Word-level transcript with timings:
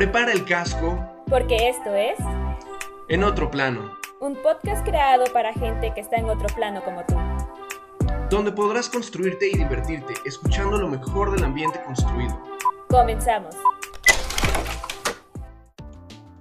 Prepara 0.00 0.32
el 0.32 0.46
casco. 0.46 0.98
Porque 1.28 1.68
esto 1.68 1.94
es... 1.94 2.18
En 3.08 3.22
otro 3.22 3.50
plano. 3.50 3.98
Un 4.18 4.34
podcast 4.34 4.82
creado 4.82 5.26
para 5.30 5.52
gente 5.52 5.92
que 5.92 6.00
está 6.00 6.16
en 6.16 6.30
otro 6.30 6.48
plano 6.56 6.82
como 6.82 7.04
tú. 7.04 7.16
Donde 8.30 8.50
podrás 8.50 8.88
construirte 8.88 9.48
y 9.48 9.58
divertirte 9.58 10.14
escuchando 10.24 10.78
lo 10.78 10.88
mejor 10.88 11.32
del 11.32 11.44
ambiente 11.44 11.82
construido. 11.84 12.40
Comenzamos. 12.88 13.54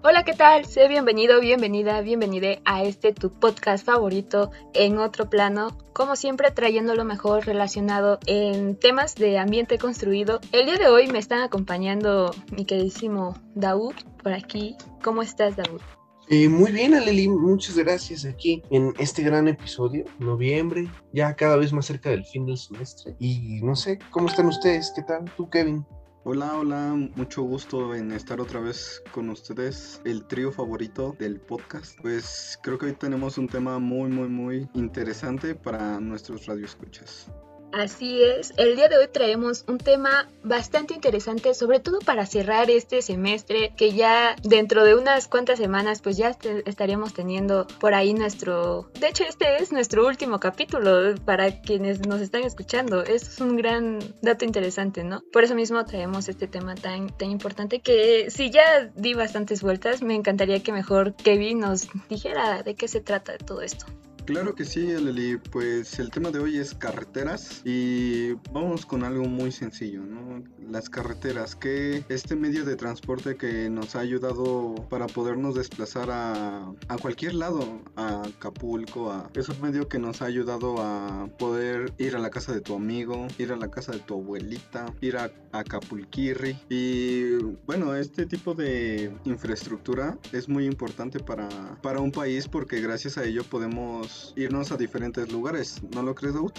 Hola, 0.02 0.24
¿qué 0.24 0.34
tal? 0.34 0.66
Sé 0.66 0.88
bienvenido, 0.88 1.42
bienvenida, 1.42 2.00
bienvenide 2.00 2.62
a 2.64 2.84
este 2.84 3.12
tu 3.12 3.34
podcast 3.34 3.86
favorito 3.86 4.50
en 4.74 4.98
otro 4.98 5.30
plano, 5.30 5.78
como 5.92 6.16
siempre 6.16 6.52
trayendo 6.52 6.96
lo 6.96 7.04
mejor 7.04 7.46
relacionado 7.46 8.18
en 8.26 8.78
temas 8.78 9.16
de 9.16 9.38
ambiente 9.38 9.78
construido. 9.78 10.40
El 10.54 10.68
día 10.68 10.78
de 10.78 10.88
hoy 10.88 11.08
me 11.08 11.20
están 11.20 11.42
acompañando 11.42 12.34
mi 12.56 12.64
queridísimo 12.64 13.38
Daud 13.56 13.94
por 14.24 14.32
aquí. 14.32 14.78
¿Cómo 15.04 15.22
estás, 15.22 15.58
Daud? 15.58 15.82
Eh, 16.30 16.48
muy 16.48 16.72
bien, 16.72 16.94
Aleli, 16.94 17.28
muchas 17.28 17.78
gracias 17.78 18.24
aquí 18.24 18.64
en 18.72 18.94
este 19.00 19.22
gran 19.22 19.50
episodio, 19.50 20.06
noviembre, 20.18 20.88
ya 21.12 21.36
cada 21.36 21.58
vez 21.58 21.74
más 21.74 21.88
cerca 21.88 22.10
del 22.10 22.24
fin 22.24 22.46
del 22.46 22.58
semestre. 22.58 23.18
Y 23.20 23.60
no 23.64 23.76
sé, 23.76 24.00
¿cómo 24.12 24.30
están 24.30 24.46
ustedes? 24.46 24.94
¿Qué 24.96 25.02
tal? 25.04 25.26
¿Tú, 25.36 25.50
Kevin? 25.50 25.86
Hola, 26.26 26.58
hola, 26.58 26.96
mucho 27.16 27.44
gusto 27.44 27.96
en 27.96 28.12
estar 28.12 28.42
otra 28.42 28.60
vez 28.60 29.02
con 29.14 29.30
ustedes, 29.30 30.02
el 30.04 30.26
trío 30.28 30.52
favorito 30.52 31.16
del 31.18 31.40
podcast. 31.40 31.98
Pues 32.02 32.60
creo 32.62 32.78
que 32.78 32.88
hoy 32.88 32.94
tenemos 32.94 33.38
un 33.38 33.48
tema 33.48 33.80
muy, 33.80 34.10
muy, 34.10 34.28
muy 34.28 34.70
interesante 34.74 35.56
para 35.56 36.02
nuestros 36.02 36.46
radioescuchas. 36.46 37.32
Así 37.72 38.24
es, 38.24 38.52
el 38.58 38.76
día 38.76 38.88
de 38.88 38.98
hoy 38.98 39.08
traemos 39.12 39.64
un 39.68 39.78
tema 39.78 40.28
bastante 40.44 40.96
interesante, 40.96 41.54
sobre 41.54 41.80
todo 41.80 42.00
para 42.00 42.26
cerrar 42.26 42.70
este 42.72 43.02
semestre, 43.02 43.74
que 43.78 43.94
ya 43.94 44.36
dentro 44.44 44.84
de 44.84 44.96
unas 44.96 45.28
cuantas 45.28 45.60
semanas 45.60 46.02
pues 46.02 46.18
ya 46.18 46.36
estaríamos 46.66 47.14
teniendo 47.14 47.68
por 47.80 47.94
ahí 47.94 48.14
nuestro... 48.14 48.90
De 49.00 49.08
hecho, 49.08 49.24
este 49.24 49.62
es 49.62 49.72
nuestro 49.72 50.08
último 50.08 50.40
capítulo 50.40 51.16
para 51.26 51.62
quienes 51.62 52.08
nos 52.08 52.22
están 52.22 52.44
escuchando. 52.44 53.04
Es 53.04 53.40
un 53.40 53.56
gran 53.56 54.00
dato 54.22 54.46
interesante, 54.46 55.04
¿no? 55.04 55.22
Por 55.32 55.44
eso 55.44 55.54
mismo 55.54 55.86
traemos 55.86 56.28
este 56.28 56.48
tema 56.48 56.74
tan, 56.74 57.16
tan 57.16 57.30
importante 57.30 57.82
que 57.82 58.32
si 58.32 58.50
ya 58.50 58.90
di 58.96 59.14
bastantes 59.14 59.62
vueltas, 59.62 60.02
me 60.02 60.16
encantaría 60.16 60.64
que 60.64 60.72
mejor 60.72 61.14
Kevin 61.16 61.60
nos 61.60 61.88
dijera 62.10 62.64
de 62.64 62.74
qué 62.74 62.88
se 62.88 63.00
trata 63.00 63.38
todo 63.38 63.62
esto. 63.62 63.86
Claro 64.30 64.54
que 64.54 64.64
sí, 64.64 64.86
Leli. 64.86 65.38
Pues 65.38 65.98
el 65.98 66.12
tema 66.12 66.30
de 66.30 66.38
hoy 66.38 66.60
es 66.60 66.76
carreteras 66.76 67.64
y 67.66 68.34
vamos 68.54 68.86
con 68.86 69.04
algo 69.04 69.24
muy 69.24 69.52
sencillo, 69.52 70.04
¿no? 70.04 70.44
Las 70.70 70.88
carreteras, 70.88 71.56
que 71.56 72.06
este 72.10 72.36
medio 72.36 72.64
de 72.64 72.76
transporte 72.76 73.38
que 73.38 73.72
nos 73.72 73.96
ha 73.96 74.02
ayudado 74.02 74.76
para 74.88 75.08
podernos 75.08 75.56
desplazar 75.56 76.12
a, 76.12 76.72
a 76.90 76.98
cualquier 77.02 77.34
lado, 77.34 77.82
a 77.96 78.22
Acapulco, 78.22 79.12
a, 79.12 79.32
es 79.34 79.50
un 79.50 79.60
medio 79.62 79.88
que 79.88 79.98
nos 79.98 80.22
ha 80.22 80.26
ayudado 80.26 80.76
a 80.80 81.28
poder 81.40 81.92
ir 81.98 82.16
a 82.16 82.20
la 82.20 82.30
casa 82.30 82.54
de 82.54 82.62
tu 82.62 82.76
amigo, 82.76 83.26
ir 83.40 83.52
a 83.52 83.56
la 83.56 83.72
casa 83.72 83.94
de 83.94 84.00
tu 84.00 84.14
abuelita, 84.14 84.94
ir 85.02 85.18
a 85.18 85.32
Acapulquirri 85.54 86.56
y 86.70 87.34
bueno, 87.66 87.96
este 87.96 88.28
tipo 88.28 88.54
de 88.54 89.12
infraestructura 89.26 90.20
es 90.32 90.48
muy 90.48 90.68
importante 90.68 91.20
para, 91.20 91.50
para 91.82 92.00
un 92.00 92.12
país 92.12 92.48
porque 92.48 92.80
gracias 92.80 93.18
a 93.18 93.24
ello 93.24 93.44
podemos 93.44 94.19
irnos 94.36 94.72
a 94.72 94.78
diferentes 94.78 95.32
lugares, 95.32 95.82
¿no 95.94 96.02
lo 96.04 96.16
crees, 96.16 96.34
Daud? 96.36 96.54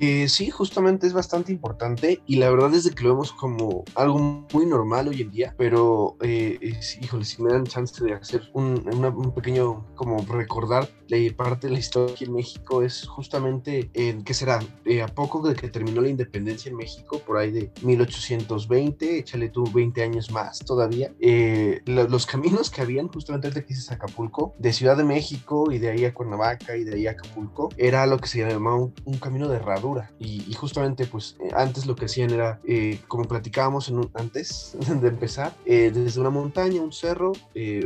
Eh, 0.00 0.28
sí, 0.28 0.50
justamente 0.50 1.06
es 1.06 1.12
bastante 1.12 1.52
importante 1.52 2.22
y 2.26 2.36
la 2.36 2.50
verdad 2.50 2.72
es 2.74 2.84
de 2.84 2.92
que 2.92 3.02
lo 3.02 3.10
vemos 3.10 3.32
como 3.32 3.84
algo 3.94 4.46
muy 4.52 4.66
normal 4.66 5.08
hoy 5.08 5.22
en 5.22 5.30
día, 5.30 5.54
pero 5.58 6.16
eh, 6.20 6.58
híjole, 7.00 7.24
si 7.24 7.42
me 7.42 7.52
dan 7.52 7.64
chance 7.64 8.04
de 8.04 8.14
hacer 8.14 8.42
un, 8.52 8.78
pequeño 9.34 9.86
como 9.94 10.24
recordar 10.26 10.88
parte 11.36 11.68
de 11.68 11.72
la 11.72 11.78
historia 11.78 12.14
aquí 12.14 12.24
en 12.24 12.34
México 12.34 12.82
es 12.82 13.06
justamente 13.06 13.90
en, 13.94 14.22
¿qué 14.22 14.34
será? 14.34 14.60
Eh, 14.84 15.02
a 15.02 15.08
poco 15.08 15.46
de 15.46 15.54
que 15.54 15.68
terminó 15.68 16.00
la 16.00 16.08
independencia 16.08 16.70
en 16.70 16.76
México, 16.76 17.20
por 17.26 17.38
ahí 17.38 17.50
de 17.50 17.72
1820, 17.82 19.18
échale 19.18 19.48
tú 19.48 19.64
20 19.64 20.02
años 20.02 20.30
más 20.30 20.58
todavía, 20.60 21.12
los 21.86 22.26
caminos 22.26 22.70
que 22.70 22.82
habían 22.82 23.08
justamente 23.08 23.48
antes 23.48 23.64
que 23.64 23.68
dices 23.68 23.90
Acapulco, 23.90 24.54
de 24.58 24.72
Ciudad 24.72 24.96
de 24.96 25.04
México 25.04 25.72
y 25.72 25.78
de 25.78 25.90
ahí 25.90 26.04
a 26.04 26.14
Cuernavaca 26.14 26.76
y 26.76 26.84
de 26.84 26.94
ahí 26.94 27.06
a 27.06 27.12
Acapulco, 27.12 27.70
era 27.76 28.06
lo 28.06 28.18
que 28.18 28.28
se 28.28 28.38
llamaba 28.38 28.76
un, 28.76 29.18
camino 29.18 29.48
de 29.48 29.56
herradura 29.56 29.87
y, 30.18 30.52
justamente 30.54 31.06
pues 31.06 31.36
eh, 31.40 31.50
antes 31.54 31.86
lo 31.86 31.94
que 31.94 32.06
hacían 32.06 32.30
era, 32.30 32.60
como 33.06 33.24
platicábamos 33.24 33.88
en 33.88 34.10
antes 34.14 34.76
de 35.00 35.08
empezar, 35.08 35.54
desde 35.64 36.20
una 36.20 36.30
montaña, 36.30 36.80
un 36.80 36.92
cerro, 36.92 37.32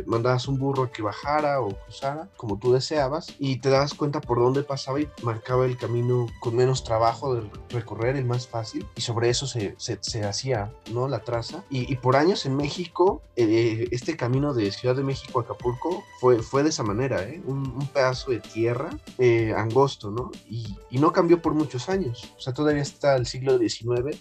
mandabas 0.05 0.47
un 0.47 0.57
burro 0.57 0.83
a 0.83 0.91
que 0.91 1.01
bajara 1.01 1.61
o 1.61 1.69
cruzara 1.69 2.29
como 2.37 2.57
tú 2.57 2.73
deseabas, 2.73 3.33
y 3.39 3.57
te 3.57 3.69
dabas 3.69 3.93
cuenta 3.93 4.21
por 4.21 4.39
dónde 4.39 4.63
pasaba 4.63 4.99
y 4.99 5.07
marcaba 5.21 5.65
el 5.65 5.77
camino 5.77 6.27
con 6.39 6.55
menos 6.55 6.83
trabajo 6.83 7.35
de 7.35 7.49
recorrer, 7.69 8.15
el 8.15 8.25
más 8.25 8.47
fácil, 8.47 8.85
y 8.95 9.01
sobre 9.01 9.29
eso 9.29 9.47
se, 9.47 9.75
se, 9.77 10.23
hacía 10.23 10.71
¿no? 10.91 11.07
la 11.07 11.19
traza. 11.19 11.63
Y, 11.69 11.95
por 11.97 12.15
años 12.15 12.45
en 12.45 12.55
México, 12.55 13.21
eh, 13.35 13.87
este 13.91 14.17
camino 14.17 14.53
de 14.53 14.71
Ciudad 14.71 14.95
de 14.95 15.03
México 15.03 15.39
a 15.39 15.43
Acapulco 15.43 16.03
fue, 16.19 16.41
fue 16.41 16.63
de 16.63 16.69
esa 16.69 16.83
manera, 16.83 17.23
¿eh? 17.23 17.41
un, 17.45 17.73
pedazo 17.93 18.31
de 18.31 18.39
tierra 18.39 18.89
eh, 19.17 19.53
angosto, 19.55 20.09
¿no? 20.09 20.31
Y, 20.49 20.75
y, 20.89 20.99
no 20.99 21.11
cambió 21.11 21.41
por 21.41 21.53
muchos 21.53 21.89
años, 21.89 21.92
o 22.01 22.39
sea, 22.39 22.53
todavía 22.53 22.81
hasta 22.81 23.15
el 23.15 23.25
siglo 23.25 23.57
XIX 23.57 24.17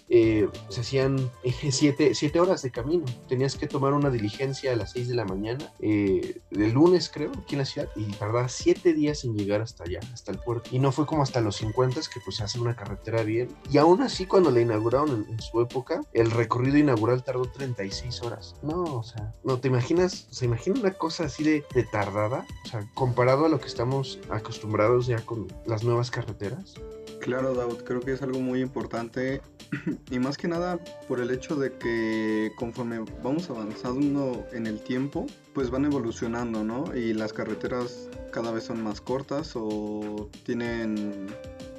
se 0.68 0.80
hacían 0.80 1.30
siete, 1.70 2.14
siete, 2.14 2.40
horas 2.40 2.62
de 2.62 2.70
camino, 2.70 3.04
tenías 3.28 3.56
que 3.56 3.66
tomar 3.66 3.92
una 3.92 4.10
diligencia 4.10 4.72
a 4.72 4.76
las 4.76 4.92
seis 4.92 5.08
de 5.08 5.14
la 5.14 5.24
mañana, 5.24 5.72
de 5.78 6.42
lunes 6.50 7.10
creo, 7.12 7.32
aquí 7.32 7.54
en 7.54 7.60
la 7.60 7.64
ciudad, 7.64 7.88
y 7.96 8.04
tardaba 8.12 8.48
siete 8.48 8.92
días 8.92 9.24
en 9.24 9.36
llegar 9.36 9.60
hasta 9.60 9.84
allá, 9.84 10.00
hasta 10.12 10.32
el 10.32 10.38
puerto. 10.38 10.70
Y 10.72 10.78
no 10.78 10.92
fue 10.92 11.06
como 11.06 11.22
hasta 11.22 11.40
los 11.40 11.56
50 11.56 11.92
que 12.12 12.20
pues 12.20 12.36
se 12.36 12.44
hace 12.44 12.60
una 12.60 12.74
carretera 12.74 13.22
bien. 13.22 13.48
Y 13.70 13.78
aún 13.78 14.02
así 14.02 14.26
cuando 14.26 14.50
la 14.50 14.60
inauguraron 14.60 15.26
en, 15.28 15.40
su 15.40 15.60
época, 15.60 16.00
el 16.12 16.30
recorrido 16.30 16.78
inaugural 16.78 17.24
tardó 17.24 17.44
36 17.44 18.22
horas. 18.22 18.54
No, 18.62 18.82
o 18.84 19.02
sea, 19.02 19.34
no 19.44 19.58
te 19.58 19.68
imaginas, 19.68 20.26
se 20.30 20.44
imagina 20.44 20.80
una 20.80 20.92
cosa 20.92 21.24
así 21.24 21.42
de, 21.42 21.64
de 21.74 21.84
tardada, 21.84 22.46
o 22.64 22.68
sea, 22.68 22.88
comparado 22.94 23.46
a 23.46 23.48
lo 23.48 23.60
que 23.60 23.66
estamos 23.66 24.18
acostumbrados 24.30 25.06
ya 25.06 25.20
con 25.20 25.48
las 25.66 25.84
nuevas 25.84 26.10
carreteras. 26.10 26.74
Claro, 27.22 27.54
Daud, 27.54 27.84
creo 27.84 28.00
que 28.00 28.12
es 28.12 28.20
algo 28.20 28.40
muy 28.40 28.60
importante 28.60 29.40
y 30.10 30.18
más 30.18 30.36
que 30.36 30.48
nada 30.48 30.80
por 31.06 31.20
el 31.20 31.30
hecho 31.30 31.54
de 31.54 31.72
que 31.78 32.50
conforme 32.56 32.98
vamos 33.22 33.48
avanzando 33.48 34.44
en 34.52 34.66
el 34.66 34.80
tiempo, 34.80 35.26
pues 35.54 35.70
van 35.70 35.84
evolucionando, 35.84 36.64
¿no? 36.64 36.96
Y 36.96 37.14
las 37.14 37.32
carreteras 37.32 38.08
cada 38.32 38.50
vez 38.50 38.64
son 38.64 38.82
más 38.82 39.00
cortas 39.00 39.52
o 39.54 40.28
tienen 40.42 41.28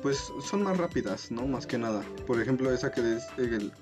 pues 0.04 0.34
son 0.42 0.64
más 0.64 0.78
rápidas, 0.78 1.32
¿no? 1.32 1.48
Más 1.48 1.66
que 1.66 1.78
nada. 1.78 2.04
Por 2.28 2.42
ejemplo, 2.42 2.72
esa 2.72 2.92
que, 2.92 3.20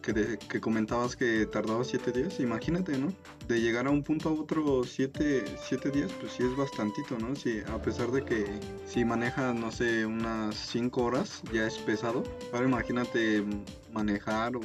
que, 0.03 0.37
que, 0.37 0.61
comentabas 0.61 1.15
que 1.15 1.47
tardaba 1.47 1.83
7 1.83 2.11
días, 2.11 2.39
imagínate, 2.39 2.95
¿no? 2.95 3.11
De 3.47 3.59
llegar 3.59 3.87
a 3.87 3.89
un 3.89 4.03
punto 4.03 4.29
a 4.29 4.33
otro 4.33 4.83
7 4.83 5.43
días, 5.91 6.11
pues 6.19 6.33
sí 6.33 6.43
es 6.43 6.55
bastantito, 6.55 7.17
¿no? 7.17 7.35
Si, 7.35 7.61
a 7.61 7.81
pesar 7.81 8.11
de 8.11 8.23
que 8.23 8.45
si 8.85 9.03
manejas, 9.03 9.55
no 9.55 9.71
sé, 9.71 10.05
unas 10.05 10.55
5 10.55 11.03
horas, 11.03 11.41
ya 11.51 11.65
es 11.65 11.79
pesado. 11.79 12.23
Ahora 12.53 12.67
imagínate 12.67 13.43
manejar 13.91 14.55
o, 14.55 14.61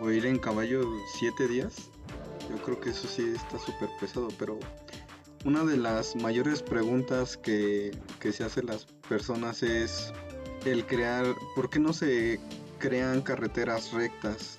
o 0.00 0.10
ir 0.10 0.26
en 0.26 0.38
caballo 0.38 0.82
7 1.18 1.48
días. 1.48 1.90
Yo 2.50 2.62
creo 2.62 2.78
que 2.78 2.90
eso 2.90 3.08
sí 3.08 3.32
está 3.34 3.58
súper 3.58 3.88
pesado, 3.98 4.28
pero 4.38 4.58
una 5.44 5.64
de 5.64 5.76
las 5.76 6.14
mayores 6.14 6.62
preguntas 6.62 7.36
que, 7.36 7.90
se 8.20 8.44
hacen 8.44 8.66
las 8.66 8.84
personas 9.08 9.62
es 9.62 10.12
el 10.64 10.86
crear, 10.86 11.24
¿por 11.54 11.70
qué 11.70 11.78
no 11.78 11.92
se 11.92 12.40
crean 12.78 13.22
carreteras 13.22 13.92
rectas 13.92 14.58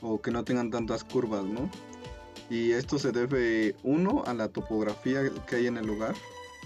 o 0.00 0.20
que 0.20 0.30
no 0.30 0.44
tengan 0.44 0.70
tantas 0.70 1.04
curvas, 1.04 1.44
no? 1.44 1.70
Y 2.50 2.72
esto 2.72 2.98
se 2.98 3.12
debe, 3.12 3.74
uno, 3.82 4.24
a 4.26 4.34
la 4.34 4.48
topografía 4.48 5.22
que 5.46 5.56
hay 5.56 5.66
en 5.66 5.78
el 5.78 5.86
lugar. 5.86 6.14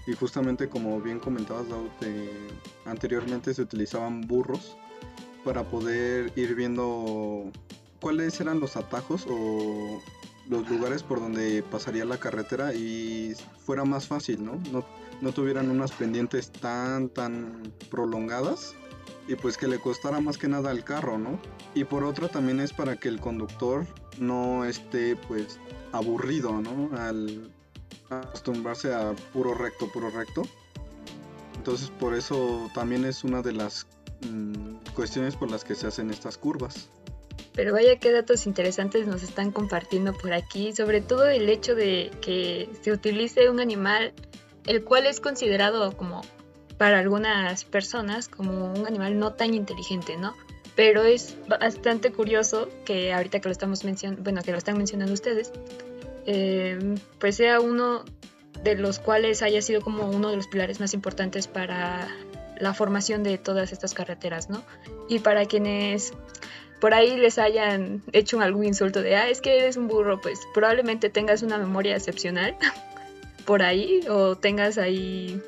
Y 0.07 0.15
justamente 0.15 0.69
como 0.69 1.01
bien 1.01 1.19
comentabas, 1.19 1.69
Daud, 1.69 1.89
anteriormente 2.85 3.53
se 3.55 3.63
utilizaban 3.63 4.23
burros 4.23 4.77
para 5.45 5.65
poder 5.65 6.33
ir 6.37 6.55
viendo 6.55 7.51
cuáles 8.01 8.41
eran 8.41 8.61
los 8.61 8.77
atajos 8.77 9.27
o 9.29 10.01
los 10.49 10.69
lugares 10.69 11.03
por 11.03 11.21
donde 11.21 11.63
pasaría 11.63 12.05
la 12.05 12.19
carretera 12.19 12.73
y 12.73 13.35
fuera 13.65 13.85
más 13.85 14.07
fácil, 14.07 14.45
¿no? 14.45 14.61
No, 14.73 14.85
tuvieran 15.33 15.71
unas 15.71 15.93
pendientes 15.93 16.51
tan, 16.51 17.09
tan 17.09 17.63
prolongadas 17.91 18.75
y 19.29 19.35
pues 19.35 19.57
que 19.57 19.67
le 19.67 19.79
costara 19.79 20.21
más 20.21 20.39
que 20.39 20.49
nada 20.49 20.71
al 20.71 20.85
carro, 20.85 21.19
¿no? 21.19 21.41
Y 21.75 21.85
por 21.85 22.05
otro 22.05 22.29
también 22.29 22.61
es 22.61 22.73
para 22.73 22.97
que 22.97 23.09
el 23.09 23.21
conductor 23.21 23.87
no 24.19 24.65
esté 24.65 25.17
pues 25.17 25.59
aburrido, 25.93 26.53
¿no? 26.61 26.97
Al 26.97 27.51
acostumbrarse 28.11 28.95
a 28.95 29.15
puro 29.33 29.55
recto, 29.55 29.91
puro 29.91 30.11
recto. 30.11 30.43
Entonces 31.57 31.91
por 31.91 32.15
eso 32.15 32.71
también 32.75 33.05
es 33.05 33.25
una 33.25 33.43
de 33.43 33.53
las 33.53 33.87
mm, 34.31 34.93
cuestiones 34.95 35.35
por 35.35 35.51
las 35.51 35.65
que 35.65 35.75
se 35.75 35.87
hacen 35.87 36.11
estas 36.11 36.39
curvas. 36.39 36.89
Pero 37.55 37.73
vaya 37.73 37.99
qué 37.99 38.13
datos 38.13 38.47
interesantes 38.47 39.07
nos 39.07 39.23
están 39.23 39.51
compartiendo 39.51 40.13
por 40.13 40.35
aquí, 40.35 40.73
sobre 40.75 41.01
todo 41.01 41.27
el 41.27 41.49
hecho 41.49 41.75
de 41.75 42.11
que 42.21 42.69
se 42.83 42.93
utilice 42.93 43.49
un 43.49 43.61
animal 43.61 44.13
el 44.67 44.85
cual 44.85 45.07
es 45.07 45.21
considerado 45.21 45.97
como 45.97 46.23
para 46.79 46.99
algunas 46.99 47.65
personas 47.65 48.29
como 48.29 48.73
un 48.73 48.87
animal 48.87 49.19
no 49.19 49.33
tan 49.33 49.55
inteligente, 49.55 50.17
¿no? 50.17 50.37
Pero 50.75 51.05
es 51.05 51.37
bastante 51.49 52.13
curioso 52.13 52.69
que 52.85 53.13
ahorita 53.13 53.41
que 53.41 53.49
lo 53.49 53.53
estamos 53.53 53.85
mencionando, 53.85 54.23
bueno, 54.23 54.43
que 54.43 54.53
lo 54.53 54.59
están 54.59 54.77
mencionando 54.77 55.15
ustedes, 55.15 55.53
eh, 56.27 56.97
pues 57.19 57.37
sea 57.37 57.61
uno 57.61 58.05
de 58.63 58.75
los 58.75 58.99
cuales 58.99 59.43
haya 59.43 59.63
sido 59.63 59.81
como 59.81 60.11
uno 60.11 60.31
de 60.31 60.37
los 60.37 60.49
pilares 60.49 60.81
más 60.81 60.93
importantes 60.93 61.47
para 61.47 62.09
la 62.59 62.75
formación 62.75 63.23
de 63.23 63.39
todas 63.39 63.73
estas 63.73 63.95
carreteras, 63.95 64.51
¿no? 64.51 64.63
Y 65.09 65.21
para 65.21 65.47
quienes 65.47 66.13
por 66.81 66.93
ahí 66.93 67.17
les 67.17 67.39
hayan 67.39 68.03
hecho 68.13 68.41
algún 68.41 68.65
insulto 68.65 69.03
de, 69.03 69.17
ah, 69.17 69.29
es 69.29 69.41
que 69.41 69.59
eres 69.59 69.77
un 69.77 69.89
burro, 69.89 70.21
pues 70.21 70.41
probablemente 70.53 71.09
tengas 71.09 71.43
una 71.43 71.59
memoria 71.59 71.97
excepcional 71.97 72.57
por 73.47 73.63
ahí 73.63 74.01
o 74.11 74.37
tengas 74.37 74.77
ahí 74.77 75.41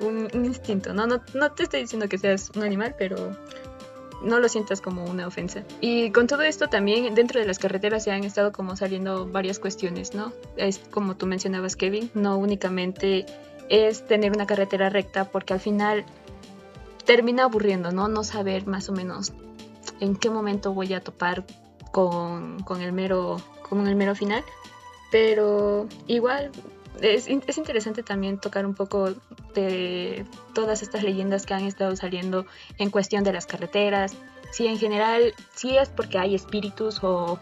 un, 0.00 0.28
instinto, 0.44 0.92
¿no? 0.92 1.06
¿no? 1.06 1.22
No 1.34 1.52
te 1.52 1.64
estoy 1.64 1.80
diciendo 1.80 2.08
que 2.08 2.18
seas 2.18 2.50
un 2.54 2.62
animal, 2.62 2.94
pero 2.98 3.36
no 4.22 4.38
lo 4.38 4.48
sientas 4.48 4.80
como 4.80 5.04
una 5.04 5.26
ofensa. 5.26 5.64
Y 5.80 6.10
con 6.10 6.26
todo 6.26 6.42
esto 6.42 6.68
también 6.68 7.14
dentro 7.14 7.40
de 7.40 7.46
las 7.46 7.58
carreteras 7.58 8.04
se 8.04 8.12
han 8.12 8.24
estado 8.24 8.52
como 8.52 8.76
saliendo 8.76 9.26
varias 9.26 9.58
cuestiones, 9.58 10.14
¿no? 10.14 10.32
Es 10.56 10.78
como 10.90 11.16
tú 11.16 11.26
mencionabas, 11.26 11.76
Kevin, 11.76 12.10
no 12.14 12.36
únicamente 12.36 13.26
es 13.68 14.06
tener 14.06 14.32
una 14.32 14.46
carretera 14.46 14.90
recta 14.90 15.24
porque 15.24 15.54
al 15.54 15.60
final 15.60 16.04
termina 17.04 17.44
aburriendo, 17.44 17.90
¿no? 17.92 18.08
No 18.08 18.24
saber 18.24 18.66
más 18.66 18.88
o 18.88 18.92
menos 18.92 19.32
en 20.00 20.16
qué 20.16 20.30
momento 20.30 20.72
voy 20.72 20.92
a 20.92 21.00
topar 21.00 21.44
con, 21.92 22.62
con 22.62 22.82
el, 22.82 22.92
mero, 22.92 23.38
con 23.68 23.86
el 23.86 23.96
mero 23.96 24.14
final. 24.14 24.44
Pero 25.10 25.86
igual 26.06 26.50
es, 27.00 27.28
es, 27.28 27.58
interesante 27.58 28.02
también 28.02 28.38
tocar 28.38 28.66
un 28.66 28.74
poco 28.74 29.14
de 29.54 30.24
todas 30.54 30.82
estas 30.82 31.02
leyendas 31.02 31.46
que 31.46 31.54
han 31.54 31.64
estado 31.64 31.96
saliendo 31.96 32.46
en 32.78 32.90
cuestión 32.90 33.24
de 33.24 33.32
las 33.32 33.46
carreteras. 33.46 34.14
Si 34.52 34.66
en 34.66 34.78
general, 34.78 35.34
si 35.54 35.76
es 35.76 35.88
porque 35.88 36.18
hay 36.18 36.34
espíritus 36.34 37.00
o 37.02 37.38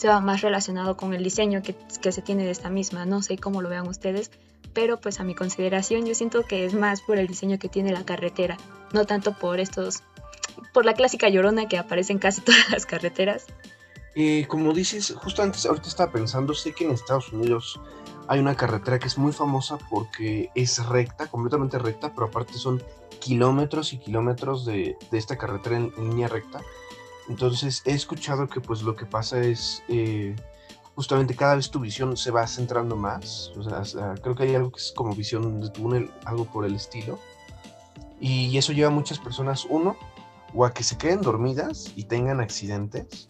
se 0.00 0.08
va 0.08 0.20
más 0.20 0.40
relacionado 0.40 0.96
con 0.96 1.12
el 1.12 1.22
diseño 1.22 1.60
que, 1.62 1.76
que 2.00 2.10
se 2.10 2.22
tiene 2.22 2.44
de 2.46 2.50
esta 2.52 2.70
misma. 2.70 3.04
No 3.04 3.20
sé 3.20 3.36
cómo 3.36 3.60
lo 3.60 3.68
vean 3.68 3.86
ustedes, 3.86 4.30
pero 4.72 4.98
pues 4.98 5.20
a 5.20 5.24
mi 5.24 5.34
consideración 5.34 6.06
yo 6.06 6.14
siento 6.14 6.42
que 6.44 6.64
es 6.64 6.72
más 6.72 7.02
por 7.02 7.18
el 7.18 7.26
diseño 7.26 7.58
que 7.58 7.68
tiene 7.68 7.92
la 7.92 8.06
carretera, 8.06 8.56
no 8.94 9.04
tanto 9.04 9.34
por 9.34 9.60
estos, 9.60 10.02
por 10.72 10.86
la 10.86 10.94
clásica 10.94 11.28
llorona 11.28 11.68
que 11.68 11.76
aparece 11.76 12.14
en 12.14 12.18
casi 12.18 12.40
todas 12.40 12.70
las 12.70 12.86
carreteras. 12.86 13.44
Eh, 14.14 14.46
como 14.48 14.72
dices, 14.72 15.14
justo 15.18 15.42
antes, 15.42 15.66
ahorita 15.66 15.88
estaba 15.88 16.10
pensando, 16.10 16.54
sé 16.54 16.72
que 16.72 16.84
en 16.84 16.92
Estados 16.92 17.30
Unidos 17.32 17.78
hay 18.30 18.38
una 18.38 18.54
carretera 18.54 19.00
que 19.00 19.08
es 19.08 19.18
muy 19.18 19.32
famosa 19.32 19.76
porque 19.90 20.50
es 20.54 20.86
recta, 20.86 21.26
completamente 21.26 21.80
recta, 21.80 22.14
pero 22.14 22.28
aparte 22.28 22.54
son 22.54 22.80
kilómetros 23.18 23.92
y 23.92 23.98
kilómetros 23.98 24.64
de, 24.64 24.96
de 25.10 25.18
esta 25.18 25.36
carretera 25.36 25.78
en, 25.78 25.92
línea 25.96 26.28
recta. 26.28 26.60
Entonces 27.28 27.82
he 27.86 27.90
escuchado 27.90 28.48
que 28.48 28.60
pues 28.60 28.82
lo 28.82 28.94
que 28.94 29.04
pasa 29.04 29.40
es 29.40 29.82
eh, 29.88 30.36
justamente 30.94 31.34
cada 31.34 31.56
vez 31.56 31.72
tu 31.72 31.80
visión 31.80 32.16
se 32.16 32.30
va 32.30 32.46
centrando 32.46 32.94
más. 32.94 33.50
O 33.56 33.64
sea, 33.84 34.14
creo 34.22 34.36
que 34.36 34.44
hay 34.44 34.54
algo 34.54 34.70
que 34.70 34.78
es 34.78 34.92
como 34.94 35.12
visión 35.16 35.60
de 35.60 35.68
túnel, 35.70 36.08
algo 36.24 36.44
por 36.44 36.64
el 36.64 36.76
estilo. 36.76 37.18
Y 38.20 38.56
eso 38.56 38.72
lleva 38.72 38.90
a 38.90 38.94
muchas 38.94 39.18
personas, 39.18 39.66
uno, 39.68 39.96
o 40.54 40.64
a 40.64 40.72
que 40.72 40.84
se 40.84 40.96
queden 40.96 41.20
dormidas 41.20 41.92
y 41.96 42.04
tengan 42.04 42.40
accidentes, 42.40 43.28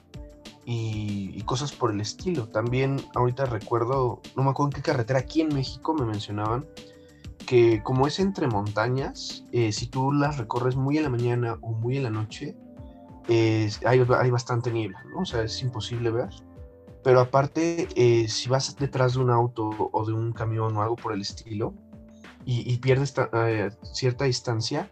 y, 0.73 1.43
cosas 1.43 1.73
por 1.73 1.91
el 1.91 2.01
estilo. 2.01 2.49
También 2.49 3.01
ahorita 3.17 3.45
recuerdo, 3.47 4.21
no 4.37 4.45
me 4.45 4.51
acuerdo 4.51 4.69
en 4.69 4.75
qué 4.75 4.83
carretera, 4.83 5.19
aquí 5.19 5.41
en 5.41 5.53
México 5.53 5.95
me 5.95 6.05
mencionaban 6.05 6.65
que 7.45 7.83
como 7.83 8.07
es 8.07 8.21
entre 8.21 8.47
montañas, 8.47 9.45
eh, 9.51 9.73
si 9.73 9.89
tú 9.89 10.13
las 10.13 10.39
recorres 10.39 10.77
muy 10.77 10.97
en 10.97 11.03
la 11.03 11.09
mañana 11.09 11.59
o 11.61 11.73
muy 11.73 11.97
en 11.97 12.05
la 12.05 12.11
noche, 12.11 12.57
hay, 13.85 14.05
hay, 14.09 14.31
bastante 14.31 14.73
niebla, 14.73 15.03
¿no? 15.13 15.23
O 15.23 15.25
sea, 15.25 15.43
es 15.43 15.61
imposible 15.61 16.11
ver. 16.11 16.31
Pero 17.03 17.21
aparte, 17.21 17.89
eh, 17.97 18.29
si 18.29 18.49
vas 18.49 18.77
detrás 18.77 19.15
de 19.15 19.21
un 19.21 19.31
auto 19.31 19.91
o 19.93 20.05
de 20.05 20.13
un 20.13 20.33
camión 20.33 20.77
o 20.77 20.83
algo 20.83 20.97
por 20.97 21.13
el 21.13 21.21
estilo 21.21 21.75
y, 22.45 22.77
pierdes 22.79 23.15
eh, 23.33 23.71
cierta 23.93 24.25
distancia, 24.25 24.91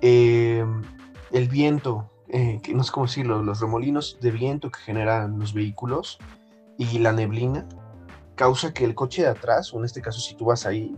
el 0.00 1.48
viento 1.50 2.10
eh, 2.30 2.60
no 2.74 2.84
sé 2.84 2.92
cómo 2.92 3.06
decirlo, 3.06 3.42
los 3.42 3.60
remolinos 3.60 4.18
de 4.20 4.30
viento 4.30 4.70
que 4.70 4.80
generan 4.80 5.38
los 5.38 5.54
vehículos 5.54 6.18
y 6.76 6.98
la 6.98 7.12
neblina 7.12 7.66
causa 8.34 8.72
que 8.72 8.84
el 8.84 8.94
coche 8.94 9.22
de 9.22 9.28
atrás, 9.28 9.72
o 9.72 9.78
en 9.78 9.84
este 9.84 10.00
caso 10.00 10.20
si 10.20 10.34
tú 10.34 10.46
vas 10.46 10.66
ahí, 10.66 10.94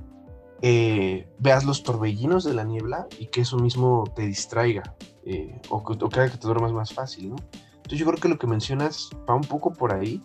eh, 0.62 1.26
veas 1.38 1.64
los 1.64 1.82
torbellinos 1.82 2.44
de 2.44 2.52
la 2.52 2.64
niebla 2.64 3.06
y 3.18 3.26
que 3.26 3.40
eso 3.40 3.56
mismo 3.56 4.04
te 4.14 4.22
distraiga 4.22 4.94
eh, 5.24 5.58
o, 5.70 5.82
que, 5.82 5.94
haga 6.20 6.30
que 6.30 6.36
te 6.36 6.46
duermas 6.46 6.72
más 6.72 6.92
fácil. 6.92 7.34
Entonces 7.76 7.98
yo 7.98 8.06
creo 8.06 8.20
que 8.20 8.28
lo 8.28 8.38
que 8.38 8.46
mencionas 8.46 9.08
va 9.28 9.34
un 9.34 9.44
poco 9.44 9.72
por 9.72 9.94
ahí 9.94 10.22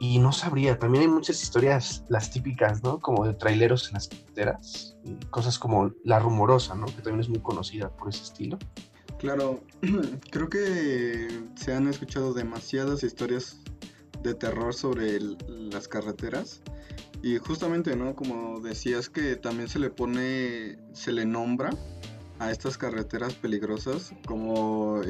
y 0.00 0.18
no 0.18 0.32
sabría, 0.32 0.78
también 0.78 1.02
hay 1.02 1.08
muchas 1.08 1.42
historias, 1.42 2.04
las 2.08 2.30
típicas, 2.30 2.82
¿no? 2.82 3.00
Como 3.00 3.26
de 3.26 3.34
traileros 3.34 3.88
en 3.88 3.94
las 3.94 4.08
carreteras, 4.08 4.96
cosas 5.28 5.58
como 5.58 5.90
La 6.04 6.18
Rumorosa, 6.18 6.74
¿no? 6.74 6.86
Que 6.86 7.02
también 7.02 7.20
es 7.20 7.28
muy 7.28 7.40
conocida 7.40 7.90
por 7.90 8.08
ese 8.08 8.22
estilo. 8.22 8.58
Claro, 9.20 9.62
creo 10.30 10.48
que 10.48 11.28
se 11.54 11.74
han 11.74 11.88
escuchado 11.88 12.32
demasiadas 12.32 13.02
historias 13.02 13.60
de 14.22 14.34
terror 14.34 14.72
sobre 14.72 15.20
las 15.46 15.88
carreteras 15.88 16.62
y 17.22 17.36
justamente, 17.36 17.96
¿no? 17.96 18.16
Como 18.16 18.60
decías 18.60 19.10
que 19.10 19.36
también 19.36 19.68
se 19.68 19.78
le 19.78 19.90
pone, 19.90 20.78
se 20.94 21.12
le 21.12 21.26
nombra 21.26 21.68
a 22.38 22.50
estas 22.50 22.78
carreteras 22.78 23.34
peligrosas 23.34 24.14
como 24.24 25.02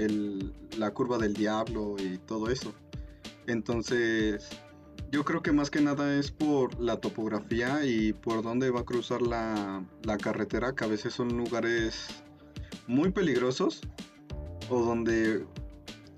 la 0.77 0.91
curva 0.91 1.17
del 1.19 1.35
diablo 1.35 1.95
y 1.97 2.19
todo 2.19 2.51
eso. 2.51 2.75
Entonces, 3.47 4.49
yo 5.13 5.25
creo 5.25 5.41
que 5.41 5.53
más 5.53 5.71
que 5.71 5.83
nada 5.83 6.19
es 6.19 6.33
por 6.33 6.81
la 6.81 6.97
topografía 6.97 7.87
y 7.87 8.13
por 8.13 8.43
dónde 8.43 8.71
va 8.71 8.81
a 8.81 8.85
cruzar 8.85 9.23
la, 9.23 9.85
la 10.03 10.19
carretera, 10.19 10.75
que 10.75 10.83
a 10.83 10.89
veces 10.89 11.15
son 11.15 11.29
lugares 11.37 12.25
muy 12.91 13.13
peligrosos 13.13 13.83
o 14.69 14.83
donde 14.83 15.47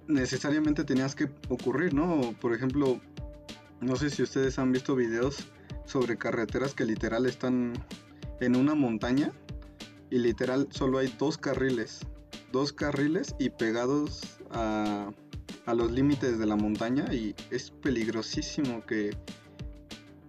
necesariamente 0.08 0.84
tenías 0.84 1.14
que 1.14 1.28
ocurrir, 1.50 1.92
¿no? 1.92 2.34
Por 2.40 2.54
ejemplo, 2.54 2.98
no 3.82 3.96
sé 3.96 4.08
si 4.08 4.22
ustedes 4.22 4.58
han 4.58 4.72
visto 4.72 4.96
videos 4.96 5.48
sobre 5.84 6.16
carreteras 6.16 6.72
que 6.72 6.86
literal 6.86 7.26
están 7.26 7.74
en 8.40 8.56
una 8.56 8.74
montaña 8.74 9.32
y 10.10 10.18
literal 10.18 10.66
solo 10.70 10.96
hay 10.96 11.14
dos 11.18 11.36
carriles, 11.36 12.00
dos 12.52 12.72
carriles 12.72 13.34
y 13.38 13.50
pegados 13.50 14.22
a, 14.50 15.12
a 15.66 15.74
los 15.74 15.92
límites 15.92 16.38
de 16.38 16.46
la 16.46 16.56
montaña 16.56 17.12
y 17.12 17.34
es 17.50 17.70
peligrosísimo 17.70 18.84
que... 18.86 19.14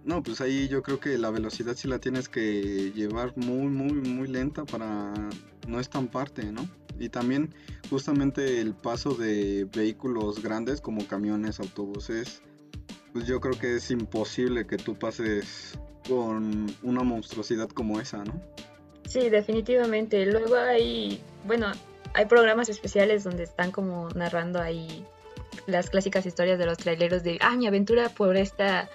No, 0.04 0.22
pues 0.22 0.42
ahí 0.42 0.68
yo 0.68 0.82
creo 0.82 1.00
que 1.00 1.16
la 1.16 1.30
velocidad 1.30 1.74
sí 1.74 1.88
la 1.88 1.98
tienes 1.98 2.28
que 2.28 2.92
llevar 2.94 3.32
muy, 3.38 3.68
muy, 3.68 3.92
muy 3.92 4.28
lenta 4.28 4.66
para 4.66 5.14
no 5.66 5.80
estamparte, 5.80 6.50
¿no? 6.52 6.68
Y 6.98 7.08
también 7.08 7.54
justamente 7.90 8.60
el 8.60 8.74
paso 8.74 9.14
de 9.14 9.66
vehículos 9.74 10.42
grandes 10.42 10.80
como 10.80 11.06
camiones, 11.06 11.60
autobuses, 11.60 12.42
pues 13.12 13.26
yo 13.26 13.40
creo 13.40 13.58
que 13.58 13.76
es 13.76 13.90
imposible 13.90 14.66
que 14.66 14.76
tú 14.76 14.96
pases 14.96 15.78
con 16.08 16.66
una 16.82 17.02
monstruosidad 17.02 17.68
como 17.68 18.00
esa, 18.00 18.24
¿no? 18.24 18.40
Sí, 19.06 19.28
definitivamente. 19.28 20.26
Luego 20.26 20.56
hay, 20.56 21.20
bueno, 21.46 21.72
hay 22.14 22.26
programas 22.26 22.68
especiales 22.68 23.24
donde 23.24 23.44
están 23.44 23.70
como 23.70 24.08
narrando 24.10 24.60
ahí 24.60 25.04
las 25.66 25.90
clásicas 25.90 26.26
historias 26.26 26.58
de 26.58 26.66
los 26.66 26.78
traileros 26.78 27.22
de, 27.22 27.38
ah, 27.40 27.56
mi 27.56 27.66
aventura 27.66 28.08
por 28.08 28.36
esta, 28.36 28.88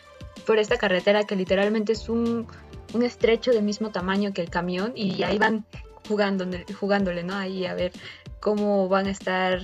por 0.45 0.57
esta 0.57 0.77
carretera 0.77 1.23
que 1.23 1.35
literalmente 1.35 1.93
es 1.93 2.09
un, 2.09 2.47
un 2.93 3.03
estrecho 3.03 3.51
del 3.51 3.63
mismo 3.63 3.91
tamaño 3.91 4.33
que 4.33 4.41
el 4.41 4.49
camión 4.49 4.93
y 4.95 5.23
ahí 5.23 5.37
van 5.37 5.65
jugándole, 6.09 7.23
¿no? 7.23 7.35
Ahí 7.35 7.65
a 7.65 7.73
ver 7.73 7.91
cómo 8.39 8.87
van 8.89 9.07
a 9.07 9.11
estar, 9.11 9.59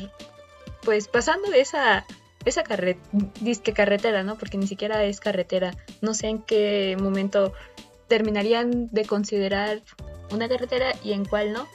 pues 0.84 1.08
pasando 1.08 1.52
esa, 1.54 2.06
esa 2.46 2.64
disque 3.42 3.74
carretera, 3.74 4.24
¿no? 4.24 4.38
Porque 4.38 4.58
ni 4.58 4.68
siquiera 4.68 5.04
es 5.04 5.20
carretera. 5.20 5.74
No 6.02 6.14
sé 6.14 6.28
en 6.28 6.42
qué 6.42 6.98
momento 7.00 7.54
terminarían 8.08 8.88
de 8.92 9.06
considerar 9.06 9.82
una 10.32 10.48
carretera 10.48 10.94
y 11.04 11.14
en 11.14 11.26
cuál 11.26 11.54
no. 11.54 11.68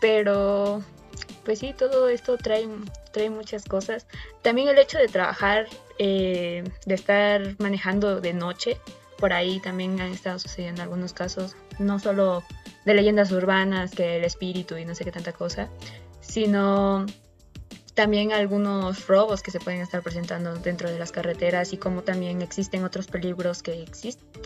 Pero, 0.00 0.82
pues 1.44 1.60
sí, 1.60 1.74
todo 1.76 2.08
esto 2.08 2.36
trae, 2.36 2.68
trae 3.12 3.30
muchas 3.30 3.64
cosas. 3.64 4.06
También 4.42 4.68
el 4.68 4.78
hecho 4.78 4.98
de 4.98 5.08
trabajar, 5.08 5.66
eh, 5.98 6.64
de 6.86 6.94
estar 6.94 7.56
manejando 7.58 8.20
de 8.20 8.32
noche, 8.32 8.78
por 9.18 9.32
ahí 9.32 9.60
también 9.60 10.00
han 10.00 10.12
estado 10.12 10.38
sucediendo 10.38 10.82
algunos 10.82 11.12
casos, 11.12 11.56
no 11.78 11.98
solo 11.98 12.44
de 12.88 12.94
leyendas 12.94 13.30
urbanas, 13.30 13.92
que 13.92 14.16
el 14.16 14.24
espíritu 14.24 14.76
y 14.76 14.84
no 14.84 14.94
sé 14.94 15.04
qué 15.04 15.12
tanta 15.12 15.32
cosa, 15.32 15.68
sino 16.20 17.04
también 17.94 18.32
algunos 18.32 19.06
robos 19.06 19.42
que 19.42 19.50
se 19.50 19.60
pueden 19.60 19.80
estar 19.80 20.02
presentando 20.02 20.54
dentro 20.54 20.90
de 20.90 20.98
las 20.98 21.12
carreteras 21.12 21.72
y 21.72 21.76
como 21.76 22.02
también 22.02 22.40
existen 22.42 22.84
otros 22.84 23.06
peligros 23.08 23.62
que, 23.62 23.84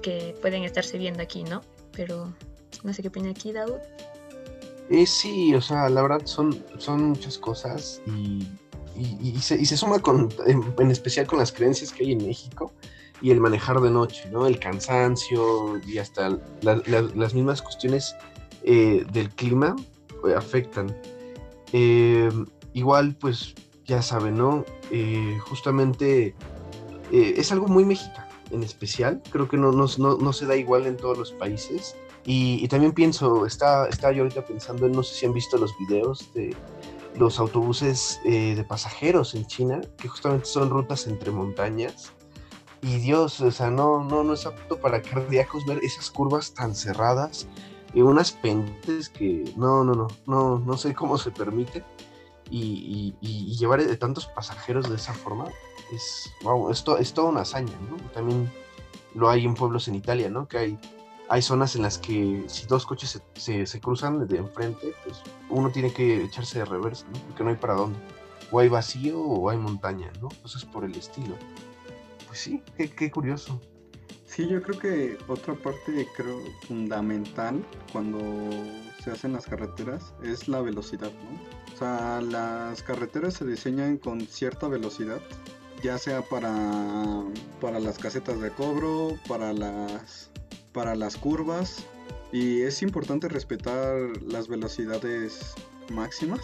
que 0.03 0.35
pueden 0.41 0.65
estarse 0.65 0.99
viendo 0.99 1.23
aquí, 1.23 1.45
¿no? 1.45 1.63
Pero 1.93 2.33
no 2.83 2.93
sé 2.93 3.03
qué 3.03 3.09
opina 3.09 3.31
aquí, 3.31 3.53
Daud. 3.53 3.79
Eh, 4.91 5.07
sí, 5.07 5.55
o 5.55 5.61
sea, 5.61 5.89
la 5.89 6.03
verdad 6.03 6.23
son, 6.25 6.65
son 6.79 7.11
muchas 7.11 7.39
cosas 7.39 8.03
y, 8.07 8.49
y, 8.97 9.39
se, 9.39 9.77
suma 9.77 10.01
con, 10.01 10.31
en, 10.47 10.91
especial 10.91 11.27
con 11.27 11.39
las 11.39 11.53
creencias 11.53 11.93
que 11.93 12.05
hay 12.05 12.13
en 12.13 12.27
México 12.27 12.73
y 13.21 13.31
el 13.31 13.39
manejar 13.39 13.81
de 13.81 13.91
noche, 13.91 14.29
¿no? 14.33 14.47
El 14.47 14.59
cansancio 14.59 15.79
y 15.87 15.99
hasta 15.99 16.39
las 16.63 17.35
mismas 17.35 17.63
cuestiones 17.63 18.17
eh, 18.65 19.05
del 19.13 19.31
clima 19.31 19.77
eh, 20.27 20.35
afectan. 20.35 20.97
igual, 22.73 23.17
pues, 23.17 23.55
ya 23.85 24.03
saben, 24.03 24.37
¿no? 24.37 24.65
justamente 25.41 26.35
es 27.11 27.51
algo 27.53 27.67
muy 27.67 27.85
mexicano 27.85 28.29
en 28.51 28.63
especial, 28.63 29.23
creo 29.31 29.49
que 29.49 29.57
no, 29.57 29.73
no, 29.73 29.89
no 29.97 30.33
se 30.33 30.47
da 30.47 30.57
igual 30.57 30.87
en 30.87 30.97
todos 30.97 31.17
los 31.17 31.33
países 31.33 31.97
y, 32.25 32.69
también 32.69 32.93
pienso, 32.93 33.47
está, 33.47 33.89
está 33.89 34.13
yo 34.13 34.23
ahorita 34.23 34.45
pensando, 34.45 34.89
no 34.89 35.03
sé 35.03 35.15
si 35.15 35.27
han 35.27 35.33
visto 35.33 35.57
los 35.57 35.77
videos 35.79 36.33
de 36.35 36.55
los 37.17 37.39
autobuses 37.41 38.21
eh, 38.25 38.55
de 38.55 38.65
pasajeros 38.65 39.35
en 39.35 39.47
China, 39.47 39.81
que 39.99 40.09
justamente 40.09 40.47
son 40.47 40.71
rutas 40.71 41.07
entre 41.07 41.31
montañas. 41.31 42.13
Y 42.81 42.99
Dios, 42.99 43.41
o 43.41 43.51
sea, 43.51 43.71
no, 43.71 44.03
no, 44.05 44.25
no 44.25 44.35
es 44.35 44.47
apto 44.47 44.79
para 44.79 45.03
cardíacos 45.03 45.67
ver 45.67 45.81
esas 45.83 46.11
curvas 46.11 46.55
tan 46.55 46.75
cerradas 46.75 47.47
y 47.95 48.03
unas 48.03 48.33
pendientes 48.33 49.09
que 49.09 49.53
no, 49.57 49.85
no, 49.85 49.95
no, 49.95 50.09
no, 50.27 50.59
no 50.59 50.77
sé 50.77 50.95
cómo 50.95 51.19
se 51.19 51.31
permite. 51.31 51.85
Y, 52.51 53.15
llevar 53.59 53.83
de 53.83 53.97
tantos 53.97 54.27
pasajeros 54.27 54.91
de 54.91 54.97
esa 54.97 55.15
forma 55.15 55.47
es, 55.93 56.31
wow, 56.43 56.71
esto 56.71 56.99
es 56.99 57.15
toda 57.15 57.31
una 57.31 57.43
hazaña, 57.43 57.73
¿no? 57.89 57.97
También 58.11 58.51
lo 59.15 59.31
hay 59.31 59.47
en 59.47 59.55
pueblos 59.55 59.89
en 59.89 59.95
Italia, 59.95 60.29
¿no? 60.29 60.49
Que 60.49 60.59
hay 60.59 60.79
hay 61.33 61.41
zonas 61.41 61.77
en 61.77 61.83
las 61.83 61.97
que 61.97 62.45
si 62.47 62.67
dos 62.67 62.85
coches 62.85 63.23
se, 63.37 63.81
cruzan 63.81 64.29
de 64.29 64.37
enfrente, 64.37 64.93
pues 65.03 65.23
uno 65.49 65.71
tiene 65.71 65.91
que 65.91 66.25
echarse 66.25 66.59
de 66.59 66.67
reversa, 66.67 67.07
¿no? 67.07 67.19
Porque 67.21 67.43
no 67.43 67.49
hay 67.49 67.57
para 67.57 67.73
dónde. 67.73 67.99
O 68.51 68.59
hay 68.59 68.69
vacío 68.69 69.19
o 69.19 69.49
hay 69.49 69.57
montaña, 69.57 70.13
¿no? 70.21 70.29
Cosas 70.43 70.67
por 70.67 70.85
el 70.85 70.95
estilo. 70.95 71.37
Pues 72.27 72.39
sí, 72.39 72.63
qué, 72.77 73.11
curioso. 73.11 73.59
Sí, 74.35 74.49
yo 74.49 74.63
creo 74.63 74.79
que 74.79 75.19
otra 75.29 75.53
parte 75.55 76.09
creo 76.17 76.41
fundamental 76.67 77.63
cuando 77.93 78.19
se 79.05 79.11
hacen 79.11 79.35
las 79.35 79.45
carreteras 79.45 80.15
es 80.23 80.49
la 80.49 80.63
velocidad, 80.63 81.13
¿no? 81.13 81.75
O 81.75 81.77
sea, 81.77 82.23
las 82.23 82.83
carreteras 82.83 83.35
se 83.35 83.45
diseñan 83.45 83.99
con 83.99 84.23
cierta 84.23 84.69
velocidad, 84.69 85.21
ya 85.83 85.99
sea 85.99 86.23
para, 86.23 86.55
para 87.61 87.79
las 87.79 87.99
casetas 87.99 88.41
de 88.41 88.49
cobro, 88.53 89.19
para 89.29 89.53
las 89.53 90.31
para 90.73 90.95
las 90.95 91.19
curvas 91.19 91.85
y 92.33 92.63
es 92.63 92.81
importante 92.81 93.29
respetar 93.29 93.99
las 94.23 94.49
velocidades 94.49 95.53
máximas. 95.93 96.41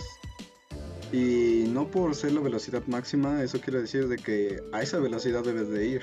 Y 1.11 1.65
no 1.69 1.91
por 1.91 2.15
ser 2.15 2.33
la 2.33 2.43
velocidad 2.43 2.83
máxima, 2.87 3.43
eso 3.43 3.63
quiere 3.63 3.81
decir 3.81 4.09
de 4.09 4.19
que 4.19 4.63
a 4.75 4.83
esa 4.83 4.99
velocidad 4.99 5.43
debes 5.43 5.71
de 5.71 5.87
ir. 5.87 6.03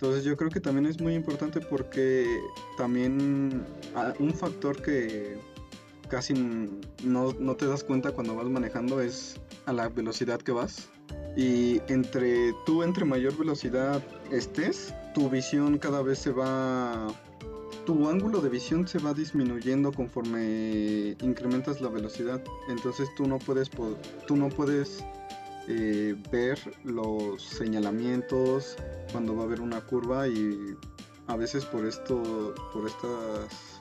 Entonces 0.00 0.22
yo 0.22 0.36
creo 0.36 0.48
que 0.48 0.60
también 0.60 0.86
es 0.86 1.00
muy 1.00 1.14
importante 1.14 1.60
porque 1.60 2.40
también 2.76 3.66
un 4.20 4.32
factor 4.32 4.80
que 4.80 5.36
casi 6.08 6.34
no, 7.02 7.32
no, 7.32 7.56
te 7.56 7.66
das 7.66 7.82
cuenta 7.82 8.12
cuando 8.12 8.36
vas 8.36 8.46
manejando 8.46 9.00
es 9.00 9.40
a 9.66 9.72
la 9.72 9.88
velocidad 9.88 10.40
que 10.40 10.52
vas. 10.52 10.88
Y 11.36 11.82
entre 11.88 12.54
tú 12.64 12.84
entre 12.84 13.04
mayor 13.04 13.36
velocidad 13.36 14.00
estés, 14.30 14.94
tu 15.14 15.28
visión 15.30 15.78
cada 15.78 16.00
vez 16.00 16.20
se 16.20 16.30
va 16.30 17.08
tu 17.84 18.08
ángulo 18.08 18.40
de 18.40 18.50
visión 18.50 18.86
se 18.86 19.00
va 19.00 19.14
disminuyendo 19.14 19.90
conforme 19.90 21.16
incrementas 21.22 21.80
la 21.80 21.88
velocidad. 21.88 22.40
Entonces 22.68 23.08
tú 23.16 23.26
no 23.26 23.40
puedes 23.40 23.68
tú 24.28 24.36
no 24.36 24.48
puedes 24.48 25.04
eh, 25.68 26.16
ver 26.32 26.58
los 26.84 27.42
señalamientos 27.42 28.76
cuando 29.12 29.36
va 29.36 29.42
a 29.42 29.46
haber 29.46 29.60
una 29.60 29.82
curva 29.82 30.26
y 30.26 30.74
a 31.26 31.36
veces 31.36 31.66
por 31.66 31.84
esto 31.84 32.54
por 32.72 32.86
estas 32.86 33.80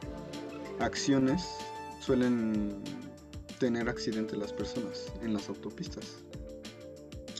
acciones 0.79 1.47
suelen 2.01 2.83
tener 3.57 3.87
accidentes 3.87 4.37
las 4.37 4.51
personas 4.51 5.11
en 5.21 5.33
las 5.33 5.47
autopistas. 5.47 6.23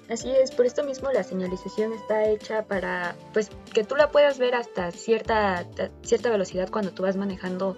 Así 0.10 0.30
es, 0.32 0.52
por 0.52 0.66
esto 0.66 0.86
mismo 0.86 1.12
la 1.12 1.24
señalización 1.24 1.92
está 1.92 2.30
hecha 2.30 2.64
para 2.64 3.18
pues 3.34 3.50
que 3.74 3.84
tú 3.84 3.96
la 3.98 4.10
puedas 4.10 4.40
ver 4.40 4.56
hasta 4.56 4.92
cierta 4.92 5.68
cierta 6.04 6.30
velocidad 6.30 6.70
cuando 6.70 6.92
tú 6.92 7.04
vas 7.04 7.18
manejando 7.18 7.76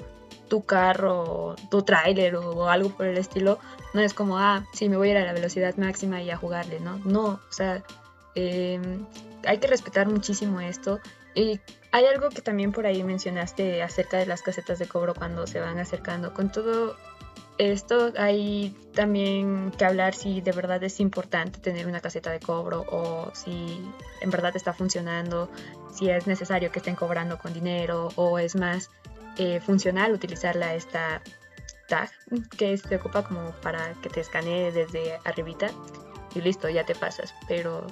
tu 0.50 0.66
carro, 0.66 1.56
tu 1.72 1.84
tráiler 1.84 2.36
o 2.36 2.70
algo 2.70 2.90
por 2.90 3.06
el 3.06 3.18
estilo. 3.18 3.60
No 3.94 4.02
es 4.02 4.14
como, 4.14 4.38
ah, 4.38 4.66
sí, 4.74 4.90
me 4.90 4.98
voy 4.98 5.10
a 5.10 5.12
ir 5.12 5.18
a 5.18 5.26
la 5.26 5.34
velocidad 5.34 5.76
máxima 5.78 6.22
y 6.22 6.30
a 6.30 6.38
jugarle, 6.38 6.80
¿no? 6.80 6.98
No, 7.06 7.26
o 7.26 7.52
sea, 7.52 7.84
em, 8.36 9.06
hay 9.46 9.58
que 9.60 9.68
respetar 9.68 10.08
muchísimo 10.08 10.60
esto. 10.60 11.00
Y 11.36 11.62
hay 11.92 12.06
algo 12.06 12.30
que 12.30 12.42
también 12.42 12.72
por 12.72 12.86
ahí 12.86 13.04
mencionaste 13.04 13.82
acerca 13.82 14.18
de 14.18 14.26
las 14.26 14.42
casetas 14.42 14.80
de 14.80 14.88
cobro 14.88 15.14
cuando 15.14 15.48
se 15.48 15.60
van 15.60 15.80
acercando. 15.80 16.34
Con 16.34 16.52
todo 16.52 16.96
esto 17.60 18.14
hay 18.18 18.76
también 18.96 19.72
que 19.78 19.86
hablar 19.86 20.16
si 20.16 20.40
de 20.40 20.54
verdad 20.54 20.82
es 20.84 21.00
importante 21.02 21.60
tener 21.60 21.88
una 21.88 22.00
caseta 22.00 22.32
de 22.32 22.40
cobro 22.40 22.86
o 22.90 23.32
si 23.34 23.82
en 24.22 24.30
verdad 24.30 24.56
está 24.56 24.74
funcionando, 24.74 25.50
si 25.94 26.10
es 26.10 26.26
necesario 26.26 26.72
que 26.72 26.80
estén 26.80 26.96
cobrando 26.96 27.38
con 27.38 27.54
dinero 27.54 28.10
o 28.16 28.40
es 28.40 28.56
más 28.56 28.90
eh, 29.38 29.60
funcional 29.60 30.14
utilizarla 30.14 30.76
esta 30.76 31.22
tag 31.88 32.10
que 32.58 32.78
se 32.78 32.96
ocupa 32.96 33.24
como 33.24 33.52
para 33.62 33.94
que 34.02 34.10
te 34.10 34.22
escanee 34.22 34.72
desde 34.72 35.20
arribita 35.26 35.70
y 36.36 36.42
listo, 36.42 36.70
ya 36.70 36.86
te 36.86 36.96
pasas. 36.96 37.34
Pero 37.48 37.88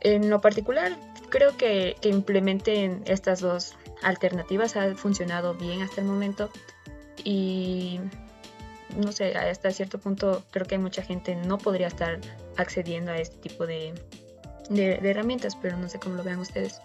en 0.00 0.30
lo 0.30 0.40
particular 0.40 0.96
creo 1.30 1.56
que, 1.56 1.96
que 2.00 2.08
implementen 2.08 3.02
estas 3.06 3.40
dos 3.40 3.76
alternativas 4.02 4.76
ha 4.76 4.94
funcionado 4.94 5.54
bien 5.54 5.82
hasta 5.82 6.00
el 6.00 6.06
momento 6.06 6.50
y 7.24 8.00
no 8.96 9.12
sé, 9.12 9.36
hasta 9.36 9.70
cierto 9.70 9.98
punto 9.98 10.44
creo 10.50 10.66
que 10.66 10.78
mucha 10.78 11.02
gente 11.02 11.34
no 11.36 11.58
podría 11.58 11.88
estar 11.88 12.18
accediendo 12.56 13.12
a 13.12 13.18
este 13.18 13.36
tipo 13.36 13.66
de, 13.66 13.94
herramientas, 14.70 15.56
pero 15.56 15.76
no 15.76 15.88
sé 15.88 15.98
cómo 15.98 16.16
lo 16.16 16.24
vean 16.24 16.38
ustedes. 16.38 16.80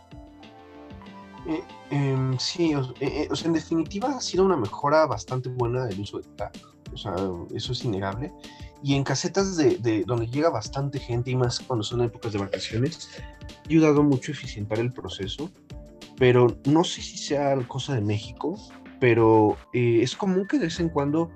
Eh, 1.46 1.64
em, 1.90 2.38
sí, 2.40 2.74
eh, 2.74 2.84
eh, 3.02 3.28
o, 3.30 3.36
sea, 3.36 3.48
en 3.48 3.54
definitiva 3.54 4.10
ha 4.10 4.22
sido 4.22 4.46
una 4.46 4.56
mejora 4.56 5.06
bastante 5.06 5.50
buena 5.50 5.90
el 5.90 6.00
uso 6.00 6.20
de 6.20 6.28
TAG, 6.36 6.54
o 6.94 6.98
sea, 6.98 7.16
eso 7.54 7.74
es 7.74 7.84
innegable. 7.84 8.32
Y 8.82 8.96
en 8.96 9.04
casetas 9.04 9.56
de, 9.56 10.04
donde 10.06 10.28
llega 10.28 10.50
bastante 10.50 11.00
gente 11.00 11.32
y 11.32 11.36
más 11.36 11.60
cuando 11.60 11.84
son 11.84 12.02
épocas 12.02 12.34
de 12.34 12.40
vacaciones, 12.40 13.10
ha 13.48 13.68
ayudado 13.68 14.04
mucho 14.04 14.32
a 14.32 14.36
eficientar 14.36 14.80
el 14.80 14.92
proceso, 14.92 15.50
pero 16.18 16.58
no 16.66 16.84
sé 16.84 17.02
si 17.02 17.18
sea 17.18 17.56
cosa 17.68 17.96
de 17.96 18.02
México, 18.02 18.58
pero 19.00 19.58
es 19.72 20.16
común 20.18 20.48
que 20.48 20.58
de 20.60 20.66
vez 20.66 20.80
en 20.82 20.90
cuando 20.90 21.32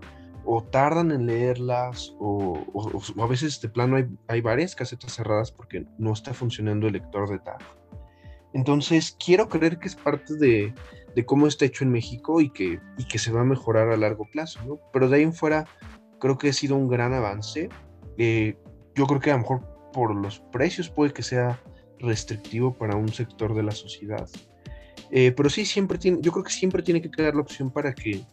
o 0.45 0.61
tardan 0.61 1.11
en 1.11 1.25
leerlas 1.25 2.13
o, 2.19 2.59
a 3.17 3.27
veces 3.27 3.61
de 3.61 3.69
plano 3.69 3.95
hay, 3.95 4.07
hay, 4.27 4.41
varias 4.41 4.75
casetas 4.75 5.13
cerradas 5.13 5.51
porque 5.51 5.85
no 5.97 6.13
está 6.13 6.33
funcionando 6.33 6.87
el 6.87 6.93
lector 6.93 7.29
de 7.29 7.39
tag. 7.39 7.59
Entonces 8.54 9.16
quiero 9.24 9.50
creer 9.50 9.80
que 9.80 9.88
es 9.88 9.96
parte 9.96 10.36
de, 10.36 10.74
cómo 11.25 11.48
está 11.48 11.66
hecho 11.66 11.84
en 11.84 11.92
México 11.92 12.42
y 12.42 12.50
que, 12.50 12.80
se 13.18 13.32
va 13.32 13.42
a 13.42 13.46
mejorar 13.46 13.89
a 13.89 13.98
largo 13.98 14.27
plazo. 14.32 14.80
Pero 14.94 15.10
de 15.10 15.18
ahí 15.18 15.24
en 15.24 15.34
fuera 15.34 15.66
creo 16.20 16.38
que 16.38 16.50
ha 16.50 16.54
sido 16.54 16.75
un 16.75 16.88
gran 16.88 17.13
avance. 17.13 17.70
Eh, 18.18 18.58
yo 18.96 19.06
creo 19.06 19.20
que 19.20 19.32
a 19.32 19.34
lo 19.34 19.39
mejor 19.39 19.92
por 19.94 20.16
los 20.16 20.39
precios 20.51 20.89
puede 20.89 21.13
que 21.13 21.24
sea 21.24 21.60
restrictivo 22.00 22.74
para 22.74 22.96
un 22.96 23.10
sector 23.10 23.56
de 23.56 23.63
la 23.63 23.72
sociedad. 23.72 24.27
Eh, 25.12 25.32
pero 25.32 25.50
sí, 25.50 25.66
siempre 25.66 25.98
tiene, 25.98 26.20
yo 26.22 26.32
creo 26.32 26.44
que 26.44 26.51
siempre 26.51 26.84
tiene 26.84 27.01
que 27.01 27.10
quedar 27.12 27.36
la 27.36 27.42
opción 27.42 27.72
para 27.72 27.94
que 27.94 28.24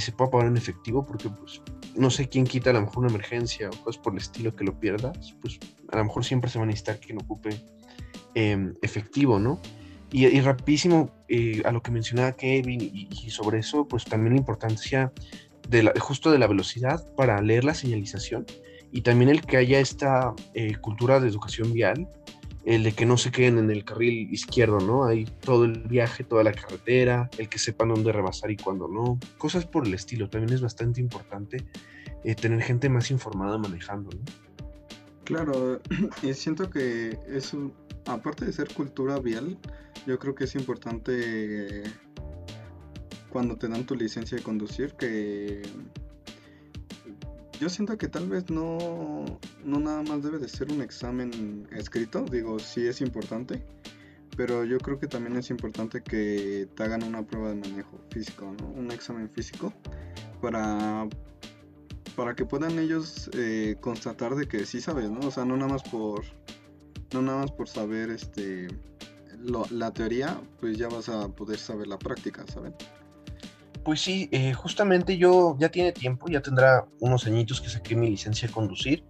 se 0.00 0.12
puede 0.12 0.30
pagar 0.30 0.48
en 0.48 0.56
efectivo 0.56 1.04
porque 1.06 1.28
pues 1.28 1.62
no 1.94 2.10
sé 2.10 2.28
quién 2.28 2.44
quita 2.44 2.70
a 2.70 2.72
lo 2.72 2.82
mejor 2.82 2.98
una 2.98 3.08
emergencia 3.08 3.68
o 3.68 3.84
cosas 3.84 4.02
por 4.02 4.12
el 4.12 4.18
estilo 4.18 4.54
que 4.54 4.64
lo 4.64 4.78
pierdas, 4.78 5.34
pues 5.40 5.58
a 5.92 5.96
lo 5.96 6.04
mejor 6.04 6.24
siempre 6.24 6.50
se 6.50 6.58
va 6.58 6.64
a 6.64 6.66
necesitar 6.66 6.98
quien 6.98 7.22
ocupe 7.22 7.50
em, 8.34 8.74
efectivo, 8.82 9.38
¿no? 9.38 9.60
Y, 10.12 10.40
rapidísimo 10.40 11.10
eh, 11.28 11.62
a 11.64 11.72
lo 11.72 11.82
que 11.82 11.90
mencionaba 11.90 12.32
Kevin 12.32 12.80
y, 12.80 13.30
sobre 13.30 13.58
eso, 13.58 13.88
pues 13.88 14.04
también 14.04 14.34
la 14.34 14.38
importancia 14.38 15.12
de 15.68 15.82
la, 15.82 15.92
justo 15.98 16.30
de 16.30 16.38
la 16.38 16.46
velocidad 16.46 17.04
para 17.16 17.42
leer 17.42 17.64
la 17.64 17.74
señalización 17.74 18.46
y 18.92 19.00
también 19.00 19.28
el 19.28 19.40
que 19.40 19.56
haya 19.56 19.80
esta 19.80 20.32
eh, 20.54 20.76
cultura 20.76 21.18
de 21.18 21.28
educación 21.28 21.72
vial 21.72 22.08
el 22.64 22.82
de 22.82 22.92
que 22.92 23.04
no 23.06 23.16
se 23.16 23.30
queden 23.30 23.58
en 23.58 23.70
el 23.70 23.84
carril 23.84 24.32
izquierdo, 24.32 24.78
¿no? 24.78 25.04
Hay 25.04 25.24
todo 25.24 25.64
el 25.64 25.82
viaje, 25.82 26.24
toda 26.24 26.44
la 26.44 26.52
carretera, 26.52 27.28
el 27.38 27.48
que 27.48 27.58
sepan 27.58 27.88
dónde 27.88 28.10
rebasar 28.10 28.50
y 28.50 28.56
cuándo 28.56 28.88
no. 28.88 29.18
Cosas 29.36 29.66
por 29.66 29.86
el 29.86 29.92
estilo. 29.92 30.30
También 30.30 30.54
es 30.54 30.62
bastante 30.62 31.00
importante 31.00 31.64
eh, 32.24 32.34
tener 32.34 32.62
gente 32.62 32.88
más 32.88 33.10
informada 33.10 33.58
manejando, 33.58 34.10
¿no? 34.10 34.22
Claro, 35.24 35.80
y 36.22 36.32
siento 36.32 36.70
que 36.70 37.18
eso, 37.28 37.70
aparte 38.06 38.44
de 38.44 38.52
ser 38.52 38.72
cultura 38.74 39.18
vial, 39.18 39.58
yo 40.06 40.18
creo 40.18 40.34
que 40.34 40.44
es 40.44 40.54
importante 40.54 41.82
cuando 43.30 43.56
te 43.56 43.68
dan 43.68 43.84
tu 43.84 43.94
licencia 43.96 44.36
de 44.36 44.44
conducir 44.44 44.94
que 44.94 45.62
yo 47.60 47.68
siento 47.68 47.96
que 47.96 48.08
tal 48.08 48.28
vez 48.28 48.50
no, 48.50 49.24
no 49.64 49.80
nada 49.80 50.02
más 50.02 50.22
debe 50.22 50.38
de 50.38 50.48
ser 50.48 50.70
un 50.70 50.82
examen 50.82 51.66
escrito, 51.72 52.24
digo, 52.24 52.58
sí 52.58 52.86
es 52.86 53.00
importante, 53.00 53.64
pero 54.36 54.64
yo 54.64 54.78
creo 54.78 54.98
que 54.98 55.06
también 55.06 55.36
es 55.36 55.50
importante 55.50 56.02
que 56.02 56.68
te 56.74 56.82
hagan 56.82 57.04
una 57.04 57.24
prueba 57.24 57.50
de 57.50 57.54
manejo 57.54 58.00
físico, 58.10 58.54
¿no? 58.60 58.68
un 58.68 58.90
examen 58.90 59.30
físico, 59.30 59.72
para, 60.40 61.08
para 62.16 62.34
que 62.34 62.44
puedan 62.44 62.78
ellos 62.78 63.30
eh, 63.32 63.76
constatar 63.80 64.34
de 64.34 64.46
que 64.46 64.66
sí 64.66 64.80
sabes, 64.80 65.10
¿no? 65.10 65.20
O 65.26 65.30
sea, 65.30 65.44
no 65.44 65.56
nada 65.56 65.72
más 65.72 65.82
por, 65.84 66.24
no 67.14 67.22
nada 67.22 67.38
más 67.38 67.52
por 67.52 67.68
saber 67.68 68.10
este, 68.10 68.68
la 69.70 69.90
teoría, 69.92 70.40
pues 70.60 70.76
ya 70.76 70.88
vas 70.88 71.08
a 71.08 71.28
poder 71.28 71.58
saber 71.58 71.86
la 71.86 71.98
práctica, 71.98 72.44
¿saben? 72.52 72.74
Pues 73.84 74.00
sí, 74.00 74.28
eh, 74.32 74.52
justamente 74.52 75.16
yo 75.16 75.56
ya 75.58 75.68
tiene 75.68 75.92
tiempo, 75.92 76.26
ya 76.28 76.40
tendrá 76.40 76.86
unos 77.00 77.26
añitos 77.26 77.60
que 77.60 77.68
saqué 77.68 77.94
mi 77.94 78.10
licencia 78.10 78.48
de 78.48 78.54
conducir, 78.54 79.04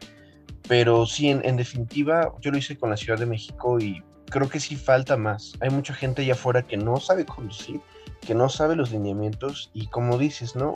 pero 0.69 1.07
sí, 1.07 1.29
en, 1.29 1.57
definitiva, 1.57 2.33
yo 2.41 2.51
lo 2.51 2.59
hice 2.59 2.77
con 2.77 2.91
la 2.91 2.97
Ciudad 2.97 3.19
de 3.19 3.27
México 3.27 3.79
y 3.79 4.03
creo 4.31 4.49
que 4.49 4.61
sí 4.61 4.77
falta 4.77 5.17
más. 5.17 5.53
Hay 5.61 5.71
mucha 5.71 5.95
gente 5.95 6.23
allá 6.23 6.33
afuera 6.33 6.67
que 6.67 6.77
no 6.77 6.97
sabe 6.99 7.25
conducir, 7.25 7.81
que 8.21 8.35
no 8.35 8.49
sabe 8.49 8.75
los 8.77 8.91
lineamientos 8.91 9.71
y 9.75 9.87
como 9.87 10.19
dices, 10.19 10.57
¿no? 10.57 10.73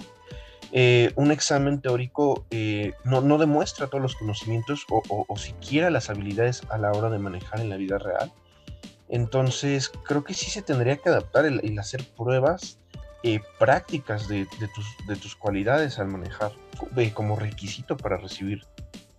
Eh, 0.73 1.13
un 1.17 1.31
examen 1.31 1.81
teórico 1.81 2.45
eh, 2.51 2.93
no, 3.05 3.21
no, 3.23 3.39
demuestra 3.39 3.87
todos 3.87 4.03
los 4.03 4.15
conocimientos 4.17 4.85
o, 4.91 5.37
siquiera 5.39 5.89
las 5.91 6.11
habilidades 6.11 6.63
a 6.69 6.77
la 6.77 6.93
hora 6.93 7.09
de 7.09 7.19
manejar 7.19 7.61
en 7.61 7.71
la 7.71 7.77
vida 7.77 7.99
real. 7.99 8.33
Entonces, 9.09 9.89
creo 9.89 10.25
que 10.25 10.35
sí 10.35 10.51
se 10.51 10.61
tendría 10.61 10.99
que 10.99 11.09
adaptar 11.09 11.47
el 11.47 11.79
hacer 11.79 12.05
pruebas 12.17 12.79
eh, 13.25 13.41
prácticas 13.59 14.29
de, 14.29 14.47
tus, 14.47 14.87
de, 15.07 15.17
tus, 15.17 15.35
cualidades 15.35 15.99
al 15.99 16.09
manejar 16.09 16.53
como 17.15 17.35
requisito 17.35 17.97
para 17.97 18.17
recibir 18.17 18.65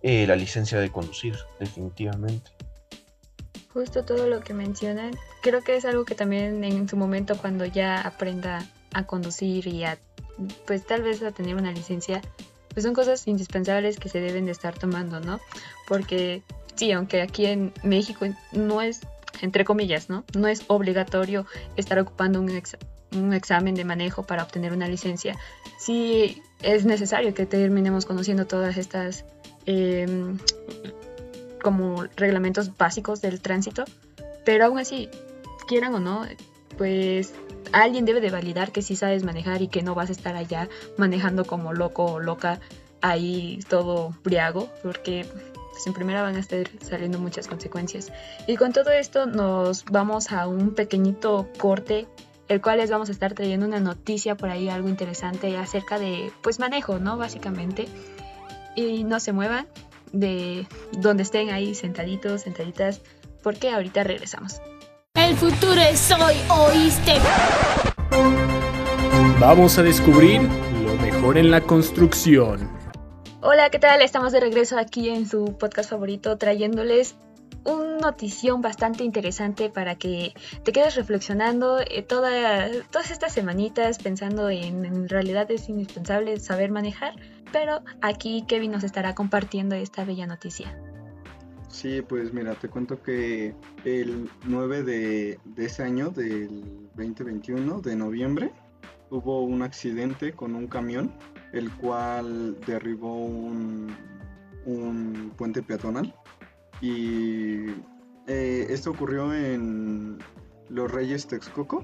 la 0.02 0.36
licencia 0.36 0.80
de 0.80 0.90
conducir, 0.90 1.36
definitivamente. 1.58 2.50
Justo 3.74 4.04
todo 4.04 4.26
lo 4.26 4.40
que 4.40 4.54
mencionan, 4.54 5.10
creo 5.42 5.62
que 5.62 5.76
es 5.76 5.84
algo 5.84 6.06
que 6.06 6.14
también 6.14 6.64
en 6.64 6.88
su 6.88 6.96
momento 6.96 7.36
cuando 7.36 7.66
ya 7.66 8.00
aprenda 8.00 8.66
a 8.94 9.06
conducir 9.06 9.66
y 9.66 9.84
a, 9.84 9.98
pues 10.66 10.86
tal 10.86 11.02
vez 11.02 11.22
a 11.22 11.32
tener 11.32 11.56
una 11.56 11.72
licencia, 11.72 12.20
pues 12.72 12.84
son 12.84 12.94
cosas 12.94 13.26
indispensables 13.26 13.98
que 13.98 14.08
se 14.08 14.20
deben 14.20 14.46
de 14.46 14.52
estar 14.52 14.78
tomando, 14.78 15.20
¿no? 15.20 15.40
Porque 15.86 16.42
sí, 16.74 16.92
aunque 16.92 17.22
aquí 17.22 17.46
en 17.46 17.72
México 17.82 18.26
no 18.52 18.80
es, 18.80 19.00
entre 19.42 19.64
comillas, 19.64 20.08
¿no? 20.08 20.24
No 20.36 20.48
es 20.48 20.64
obligatorio 20.68 21.46
estar 21.76 21.98
ocupando 21.98 22.40
un, 22.40 22.62
un 23.16 23.32
examen 23.34 23.74
de 23.74 23.84
manejo 23.84 24.24
para 24.24 24.42
obtener 24.42 24.72
una 24.72 24.88
licencia, 24.88 25.36
sí 25.78 26.42
es 26.62 26.84
necesario 26.84 27.34
que 27.34 27.46
terminemos 27.46 28.06
conociendo 28.06 28.46
todas 28.46 28.76
estas 28.76 29.24
em, 29.66 30.38
como 31.62 32.04
reglamentos 32.16 32.76
básicos 32.76 33.20
del 33.20 33.40
tránsito, 33.40 33.84
pero 34.44 34.66
aún 34.66 34.78
así, 34.78 35.08
quieran 35.66 35.94
o 35.94 36.00
no, 36.00 36.26
pues 36.76 37.34
alguien 37.72 38.04
debe 38.04 38.20
de 38.20 38.30
validar 38.30 38.72
que 38.72 38.82
sí 38.82 38.96
sabes 38.96 39.24
manejar 39.24 39.62
y 39.62 39.68
que 39.68 39.82
no 39.82 39.94
vas 39.94 40.08
a 40.10 40.12
estar 40.12 40.36
allá 40.36 40.68
manejando 40.96 41.44
como 41.44 41.72
loco 41.72 42.04
o 42.04 42.20
loca 42.20 42.60
ahí 43.00 43.60
todo 43.68 44.14
briago, 44.24 44.68
porque 44.82 45.26
pues, 45.70 45.86
en 45.86 45.92
primera 45.92 46.22
van 46.22 46.36
a 46.36 46.40
estar 46.40 46.68
saliendo 46.80 47.18
muchas 47.18 47.46
consecuencias. 47.46 48.12
Y 48.46 48.56
con 48.56 48.72
todo 48.72 48.90
esto 48.90 49.26
nos 49.26 49.84
vamos 49.84 50.32
a 50.32 50.46
un 50.46 50.74
pequeñito 50.74 51.48
corte 51.58 52.06
el 52.48 52.60
cual 52.60 52.78
les 52.78 52.90
vamos 52.90 53.08
a 53.08 53.12
estar 53.12 53.32
trayendo 53.32 53.64
una 53.64 53.78
noticia 53.78 54.36
por 54.36 54.50
ahí, 54.50 54.68
algo 54.68 54.88
interesante 54.88 55.56
acerca 55.56 56.00
de, 56.00 56.32
pues, 56.42 56.58
manejo, 56.58 56.98
¿no? 56.98 57.16
Básicamente. 57.16 57.86
Y 58.74 59.04
no 59.04 59.20
se 59.20 59.32
muevan 59.32 59.68
de 60.12 60.66
donde 60.98 61.22
estén 61.22 61.50
ahí 61.50 61.76
sentaditos, 61.76 62.42
sentaditas, 62.42 63.02
porque 63.44 63.70
ahorita 63.70 64.02
regresamos. 64.02 64.60
El 65.30 65.36
futuro 65.36 65.80
es 65.80 66.10
hoy, 66.10 66.34
¿oíste? 66.50 67.12
Vamos 69.38 69.78
a 69.78 69.82
descubrir 69.84 70.42
lo 70.42 70.94
mejor 70.96 71.38
en 71.38 71.52
la 71.52 71.60
construcción. 71.60 72.68
Hola, 73.40 73.70
¿qué 73.70 73.78
tal? 73.78 74.02
Estamos 74.02 74.32
de 74.32 74.40
regreso 74.40 74.76
aquí 74.76 75.08
en 75.08 75.28
su 75.28 75.56
podcast 75.56 75.88
favorito 75.88 76.36
trayéndoles 76.36 77.14
una 77.64 77.98
notición 77.98 78.60
bastante 78.60 79.04
interesante 79.04 79.70
para 79.70 79.94
que 79.94 80.34
te 80.64 80.72
quedes 80.72 80.96
reflexionando 80.96 81.78
eh, 81.78 82.02
todas 82.02 83.10
estas 83.12 83.32
semanitas 83.32 83.98
pensando 83.98 84.50
en, 84.50 84.84
en 84.84 85.08
realidad 85.08 85.48
es 85.52 85.68
indispensable 85.68 86.40
saber 86.40 86.72
manejar, 86.72 87.14
pero 87.52 87.82
aquí 88.02 88.44
Kevin 88.48 88.72
nos 88.72 88.82
estará 88.82 89.14
compartiendo 89.14 89.76
esta 89.76 90.04
bella 90.04 90.26
noticia. 90.26 90.76
Sí, 91.80 92.02
pues 92.02 92.34
mira, 92.34 92.54
te 92.56 92.68
cuento 92.68 93.02
que 93.02 93.54
el 93.86 94.28
9 94.44 94.82
de, 94.82 95.38
ese 95.56 95.82
año, 95.82 96.10
del 96.10 96.62
2021, 96.94 97.80
de 97.80 97.96
noviembre, 97.96 98.52
hubo 99.08 99.42
un 99.42 99.62
accidente 99.62 100.34
con 100.34 100.54
un 100.56 100.66
camión, 100.66 101.10
el 101.54 101.74
cual 101.76 102.60
derribó 102.66 103.24
un, 103.24 103.96
un 104.66 105.32
puente 105.38 105.62
peatonal 105.62 106.14
y 106.82 107.70
eh, 108.26 108.66
esto 108.68 108.90
ocurrió 108.90 109.32
en 109.32 110.18
Los 110.68 110.92
Reyes 110.92 111.28
Texcoco, 111.28 111.82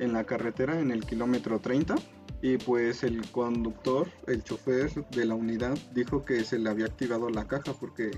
en 0.00 0.12
la 0.12 0.24
carretera, 0.24 0.80
en 0.80 0.90
el 0.90 1.06
kilómetro 1.06 1.60
30. 1.60 1.94
Y 2.42 2.56
pues 2.56 3.04
el 3.04 3.30
conductor, 3.30 4.08
el 4.26 4.42
chofer 4.42 4.92
de 5.10 5.24
la 5.24 5.36
unidad, 5.36 5.78
dijo 5.94 6.24
que 6.24 6.42
se 6.42 6.58
le 6.58 6.68
había 6.68 6.86
activado 6.86 7.30
la 7.30 7.46
caja 7.46 7.72
porque 7.74 8.10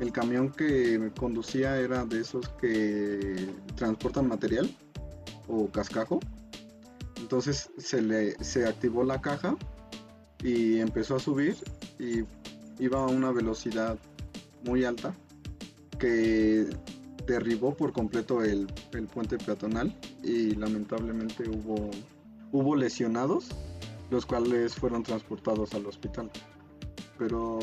el 0.00 0.12
camión 0.12 0.50
que 0.50 1.10
conducía 1.18 1.78
era 1.78 2.04
de 2.04 2.20
esos 2.20 2.48
que 2.60 3.48
transportan 3.76 4.28
material 4.28 4.74
o 5.48 5.68
cascajo. 5.68 6.20
Entonces 7.16 7.70
se 7.78 8.02
le 8.02 8.32
se 8.44 8.66
activó 8.66 9.04
la 9.04 9.20
caja 9.20 9.56
y 10.42 10.78
empezó 10.80 11.16
a 11.16 11.20
subir 11.20 11.56
y 11.98 12.24
iba 12.78 13.02
a 13.02 13.06
una 13.06 13.32
velocidad 13.32 13.98
muy 14.64 14.84
alta 14.84 15.14
que 15.98 16.68
derribó 17.26 17.74
por 17.74 17.92
completo 17.92 18.42
el, 18.42 18.66
puente 19.12 19.38
peatonal 19.38 19.94
y 20.22 20.54
lamentablemente 20.54 21.48
hubo, 21.48 21.90
hubo 22.52 22.76
lesionados, 22.76 23.48
los 24.10 24.26
cuales 24.26 24.74
fueron 24.74 25.02
transportados 25.02 25.74
al 25.74 25.86
hospital. 25.86 26.30
Pero 27.18 27.58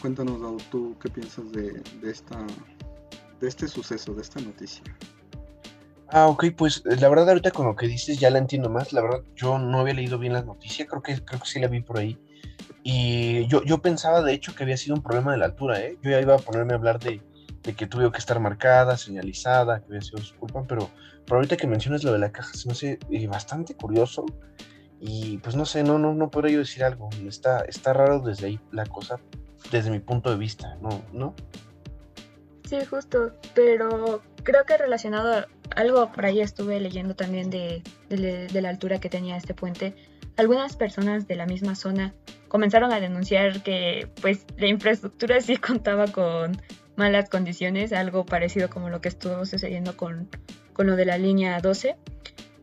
cuéntanos, 0.00 0.62
tú 0.70 0.96
qué 1.00 1.10
piensas 1.10 1.50
de, 1.52 1.82
esta, 2.02 2.38
de 3.40 3.48
este 3.48 3.68
suceso, 3.68 4.14
de 4.14 4.22
esta 4.22 4.40
noticia. 4.40 4.82
Ah, 6.10 6.26
ok, 6.26 6.46
pues 6.56 6.82
la 6.86 7.08
verdad 7.10 7.28
ahorita 7.28 7.50
con 7.50 7.66
lo 7.66 7.76
que 7.76 7.86
dices 7.86 8.18
ya 8.18 8.30
la 8.30 8.38
entiendo 8.38 8.70
más. 8.70 8.92
La 8.92 9.02
verdad 9.02 9.22
yo 9.36 9.58
no 9.58 9.80
había 9.80 9.94
leído 9.94 10.18
bien 10.18 10.32
la 10.32 10.42
noticia, 10.42 10.86
creo 10.86 11.02
que, 11.02 11.22
creo 11.22 11.40
que 11.40 11.46
sí 11.46 11.60
la 11.60 11.68
vi 11.68 11.82
por 11.82 11.98
ahí. 11.98 12.18
Y 12.82 13.46
yo, 13.48 13.62
yo 13.64 13.82
pensaba 13.82 14.22
de 14.22 14.32
hecho 14.32 14.54
que 14.54 14.62
había 14.62 14.78
sido 14.78 14.96
un 14.96 15.02
problema 15.02 15.32
de 15.32 15.38
la 15.38 15.46
altura, 15.46 15.80
¿eh? 15.80 15.98
Yo 16.02 16.10
ya 16.10 16.20
iba 16.20 16.36
a 16.36 16.38
ponerme 16.38 16.72
a 16.72 16.76
hablar 16.76 16.98
de, 16.98 17.20
de 17.62 17.74
que 17.74 17.86
tuvo 17.86 18.10
que 18.10 18.18
estar 18.18 18.40
marcada, 18.40 18.96
señalizada, 18.96 19.80
que 19.80 19.86
había 19.88 20.00
sido 20.00 20.22
su 20.22 20.34
pero, 20.66 20.88
pero 21.26 21.36
ahorita 21.36 21.58
que 21.58 21.66
mencionas 21.66 22.02
lo 22.04 22.12
de 22.12 22.18
la 22.18 22.32
caja, 22.32 22.54
se 22.54 22.66
me 22.66 22.72
hace 22.72 22.98
eh, 23.10 23.26
bastante 23.26 23.74
curioso 23.74 24.24
y 25.00 25.38
pues 25.38 25.56
no 25.56 25.64
sé, 25.64 25.82
no, 25.82 25.98
no, 25.98 26.14
no 26.14 26.30
podría 26.30 26.54
yo 26.54 26.58
decir 26.60 26.84
algo, 26.84 27.08
está, 27.26 27.60
está 27.60 27.92
raro 27.92 28.20
desde 28.20 28.46
ahí 28.46 28.60
la 28.72 28.86
cosa, 28.86 29.20
desde 29.70 29.90
mi 29.90 30.00
punto 30.00 30.30
de 30.30 30.36
vista, 30.36 30.76
¿no? 30.80 31.02
¿no? 31.12 31.34
Sí, 32.68 32.84
justo, 32.84 33.32
pero 33.54 34.22
creo 34.42 34.64
que 34.64 34.76
relacionado 34.76 35.32
a 35.32 35.46
algo 35.76 36.10
por 36.12 36.26
ahí 36.26 36.40
estuve 36.40 36.80
leyendo 36.80 37.14
también 37.14 37.50
de, 37.50 37.82
de 38.08 38.60
la 38.60 38.68
altura 38.68 39.00
que 39.00 39.08
tenía 39.08 39.36
este 39.36 39.54
puente, 39.54 39.94
algunas 40.36 40.76
personas 40.76 41.26
de 41.26 41.36
la 41.36 41.46
misma 41.46 41.74
zona 41.74 42.14
comenzaron 42.48 42.92
a 42.92 43.00
denunciar 43.00 43.62
que 43.62 44.08
pues 44.20 44.46
la 44.56 44.68
infraestructura 44.68 45.40
sí 45.40 45.56
contaba 45.58 46.06
con 46.06 46.60
malas 46.96 47.28
condiciones, 47.28 47.92
algo 47.92 48.26
parecido 48.26 48.68
como 48.68 48.90
lo 48.90 49.00
que 49.00 49.08
estuvo 49.08 49.46
sucediendo 49.46 49.96
con, 49.96 50.28
lo 50.76 50.96
de 50.96 51.04
la 51.04 51.18
línea 51.18 51.60
12. 51.60 51.96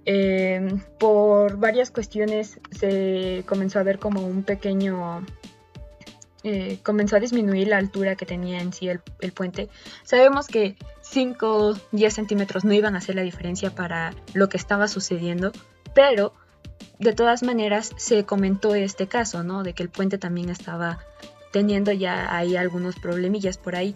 Eh, 0.06 0.78
por 1.00 1.58
varias 1.58 1.92
cuestiones 1.92 2.60
se 2.72 3.44
comenzó 3.48 3.80
a 3.80 3.84
ver 3.84 4.00
como 4.00 4.26
un 4.26 4.44
pequeño... 4.44 5.26
Eh, 6.44 6.78
comenzó 6.84 7.16
a 7.16 7.20
disminuir 7.20 7.70
la 7.70 7.78
altura 7.78 8.16
que 8.16 8.28
tenía 8.28 8.60
en 8.60 8.72
sí 8.72 8.88
el, 8.88 9.02
el 9.20 9.32
puente. 9.32 9.68
Sabemos 10.04 10.48
que 10.48 10.76
5, 11.02 11.76
10 11.92 12.14
centímetros 12.14 12.64
no 12.64 12.74
iban 12.74 12.94
a 12.94 13.00
hacer 13.00 13.16
la 13.16 13.24
diferencia 13.24 13.72
para 13.72 14.14
lo 14.36 14.48
que 14.48 14.58
estaba 14.58 14.88
sucediendo, 14.88 15.52
pero 15.96 16.34
de 17.00 17.14
todas 17.14 17.42
maneras 17.42 17.92
se 17.98 18.26
comentó 18.26 18.76
este 18.76 19.08
caso, 19.08 19.44
¿no? 19.44 19.64
De 19.64 19.74
que 19.74 19.82
el 19.82 19.90
puente 19.90 20.20
también 20.20 20.50
estaba 20.50 21.00
teniendo 21.52 21.92
ya 21.92 22.36
ahí 22.36 22.56
algunos 22.56 22.96
problemillas 22.96 23.58
por 23.58 23.76
ahí. 23.76 23.96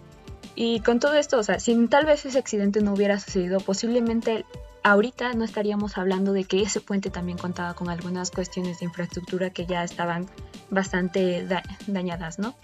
Y 0.54 0.80
con 0.80 0.98
todo 0.98 1.14
esto, 1.14 1.38
o 1.38 1.42
sea, 1.42 1.60
si 1.60 1.86
tal 1.86 2.06
vez 2.06 2.24
ese 2.24 2.38
accidente 2.38 2.80
no 2.80 2.94
hubiera 2.94 3.18
sucedido, 3.18 3.60
posiblemente 3.60 4.44
ahorita 4.82 5.32
no 5.34 5.44
estaríamos 5.44 5.98
hablando 5.98 6.32
de 6.32 6.44
que 6.44 6.62
ese 6.62 6.80
puente 6.80 7.10
también 7.10 7.38
contaba 7.38 7.74
con 7.74 7.88
algunas 7.88 8.30
cuestiones 8.30 8.80
de 8.80 8.86
infraestructura 8.86 9.50
que 9.50 9.66
ya 9.66 9.84
estaban 9.84 10.26
bastante 10.70 11.46
dañadas, 11.86 12.38
¿no? 12.38 12.54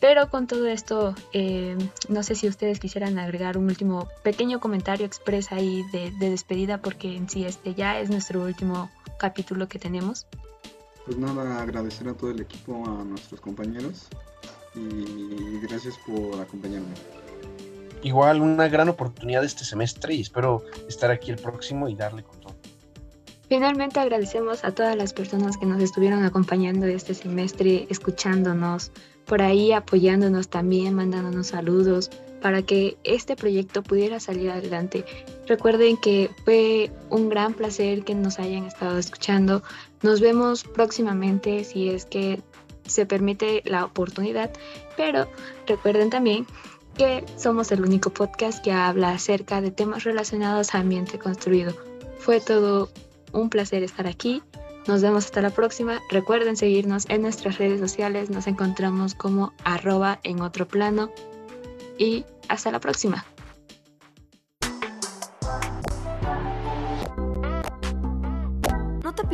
Pero 0.00 0.28
con 0.28 0.46
todo 0.46 0.66
esto, 0.66 1.14
eh, 1.32 1.76
no 2.08 2.22
sé 2.22 2.34
si 2.34 2.48
ustedes 2.48 2.80
quisieran 2.80 3.18
agregar 3.18 3.56
un 3.56 3.66
último 3.66 4.08
pequeño 4.22 4.60
comentario 4.60 5.06
expresa 5.06 5.56
ahí 5.56 5.82
de, 5.92 6.10
de, 6.10 6.30
despedida, 6.30 6.78
porque 6.78 7.16
en 7.16 7.28
sí 7.28 7.44
este 7.44 7.74
ya 7.74 8.00
es 8.00 8.10
nuestro 8.10 8.42
último 8.42 8.90
capítulo 9.18 9.68
que 9.68 9.78
tenemos. 9.78 10.26
Pues 11.06 11.16
nada, 11.18 11.62
agradecer 11.62 12.08
a 12.08 12.14
todo 12.14 12.30
el 12.30 12.40
equipo, 12.40 12.84
a 12.86 13.04
nuestros 13.04 13.40
compañeros 13.40 14.08
y 14.74 15.60
gracias 15.60 15.96
por 16.06 16.40
acompañarme. 16.40 16.94
Igual 18.04 18.42
una 18.42 18.68
gran 18.68 18.90
oportunidad 18.90 19.42
este 19.44 19.64
semestre 19.64 20.14
y 20.14 20.20
espero 20.20 20.62
estar 20.88 21.10
aquí 21.10 21.30
el 21.30 21.38
próximo 21.38 21.88
y 21.88 21.94
darle 21.94 22.22
con 22.22 22.38
todo. 22.38 22.54
Finalmente 23.48 23.98
agradecemos 23.98 24.62
a 24.62 24.72
todas 24.72 24.94
las 24.94 25.14
personas 25.14 25.56
que 25.56 25.64
nos 25.64 25.82
estuvieron 25.82 26.22
acompañando 26.22 26.84
este 26.84 27.14
semestre, 27.14 27.86
escuchándonos, 27.88 28.92
por 29.24 29.40
ahí 29.40 29.72
apoyándonos 29.72 30.48
también, 30.48 30.94
mandándonos 30.94 31.48
saludos 31.48 32.10
para 32.42 32.60
que 32.60 32.98
este 33.04 33.36
proyecto 33.36 33.82
pudiera 33.82 34.20
salir 34.20 34.50
adelante. 34.50 35.06
Recuerden 35.46 35.96
que 35.96 36.30
fue 36.44 36.90
un 37.08 37.30
gran 37.30 37.54
placer 37.54 38.04
que 38.04 38.14
nos 38.14 38.38
hayan 38.38 38.66
estado 38.66 38.98
escuchando. 38.98 39.62
Nos 40.02 40.20
vemos 40.20 40.64
próximamente 40.64 41.64
si 41.64 41.88
es 41.88 42.04
que 42.04 42.42
se 42.86 43.06
permite 43.06 43.62
la 43.64 43.86
oportunidad, 43.86 44.50
pero 44.94 45.26
recuerden 45.66 46.10
también 46.10 46.46
que 46.94 47.24
somos 47.36 47.72
el 47.72 47.82
único 47.82 48.10
podcast 48.10 48.62
que 48.62 48.72
habla 48.72 49.10
acerca 49.10 49.60
de 49.60 49.70
temas 49.70 50.04
relacionados 50.04 50.74
a 50.74 50.78
ambiente 50.78 51.18
construido. 51.18 51.74
Fue 52.18 52.40
todo 52.40 52.88
un 53.32 53.50
placer 53.50 53.82
estar 53.82 54.06
aquí. 54.06 54.42
Nos 54.86 55.02
vemos 55.02 55.24
hasta 55.24 55.42
la 55.42 55.50
próxima. 55.50 56.00
Recuerden 56.10 56.56
seguirnos 56.56 57.06
en 57.08 57.22
nuestras 57.22 57.58
redes 57.58 57.80
sociales. 57.80 58.30
Nos 58.30 58.46
encontramos 58.46 59.14
como 59.14 59.52
arroba 59.64 60.20
en 60.22 60.40
otro 60.40 60.68
plano. 60.68 61.10
Y 61.98 62.24
hasta 62.48 62.70
la 62.70 62.80
próxima. 62.80 63.24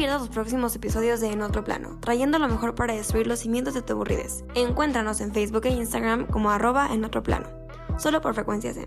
Pierdas 0.01 0.23
los 0.23 0.31
próximos 0.31 0.75
episodios 0.75 1.21
de 1.21 1.31
En 1.31 1.43
Otro 1.43 1.63
Plano, 1.63 1.99
trayendo 2.01 2.39
lo 2.39 2.49
mejor 2.49 2.75
para 2.75 2.95
destruir 2.95 3.27
los 3.27 3.41
cimientos 3.41 3.75
de 3.75 3.83
tu 3.83 3.93
aburridez. 3.93 4.45
Encuéntranos 4.55 5.21
en 5.21 5.35
Facebook 5.35 5.67
e 5.67 5.73
Instagram 5.73 6.27
como 6.27 6.51
arroba 6.51 6.89
en 6.91 7.05
otro 7.05 7.23
plano, 7.23 7.51
solo 7.99 8.23
por 8.23 8.33
frecuencias 8.33 8.79
en. 8.79 8.87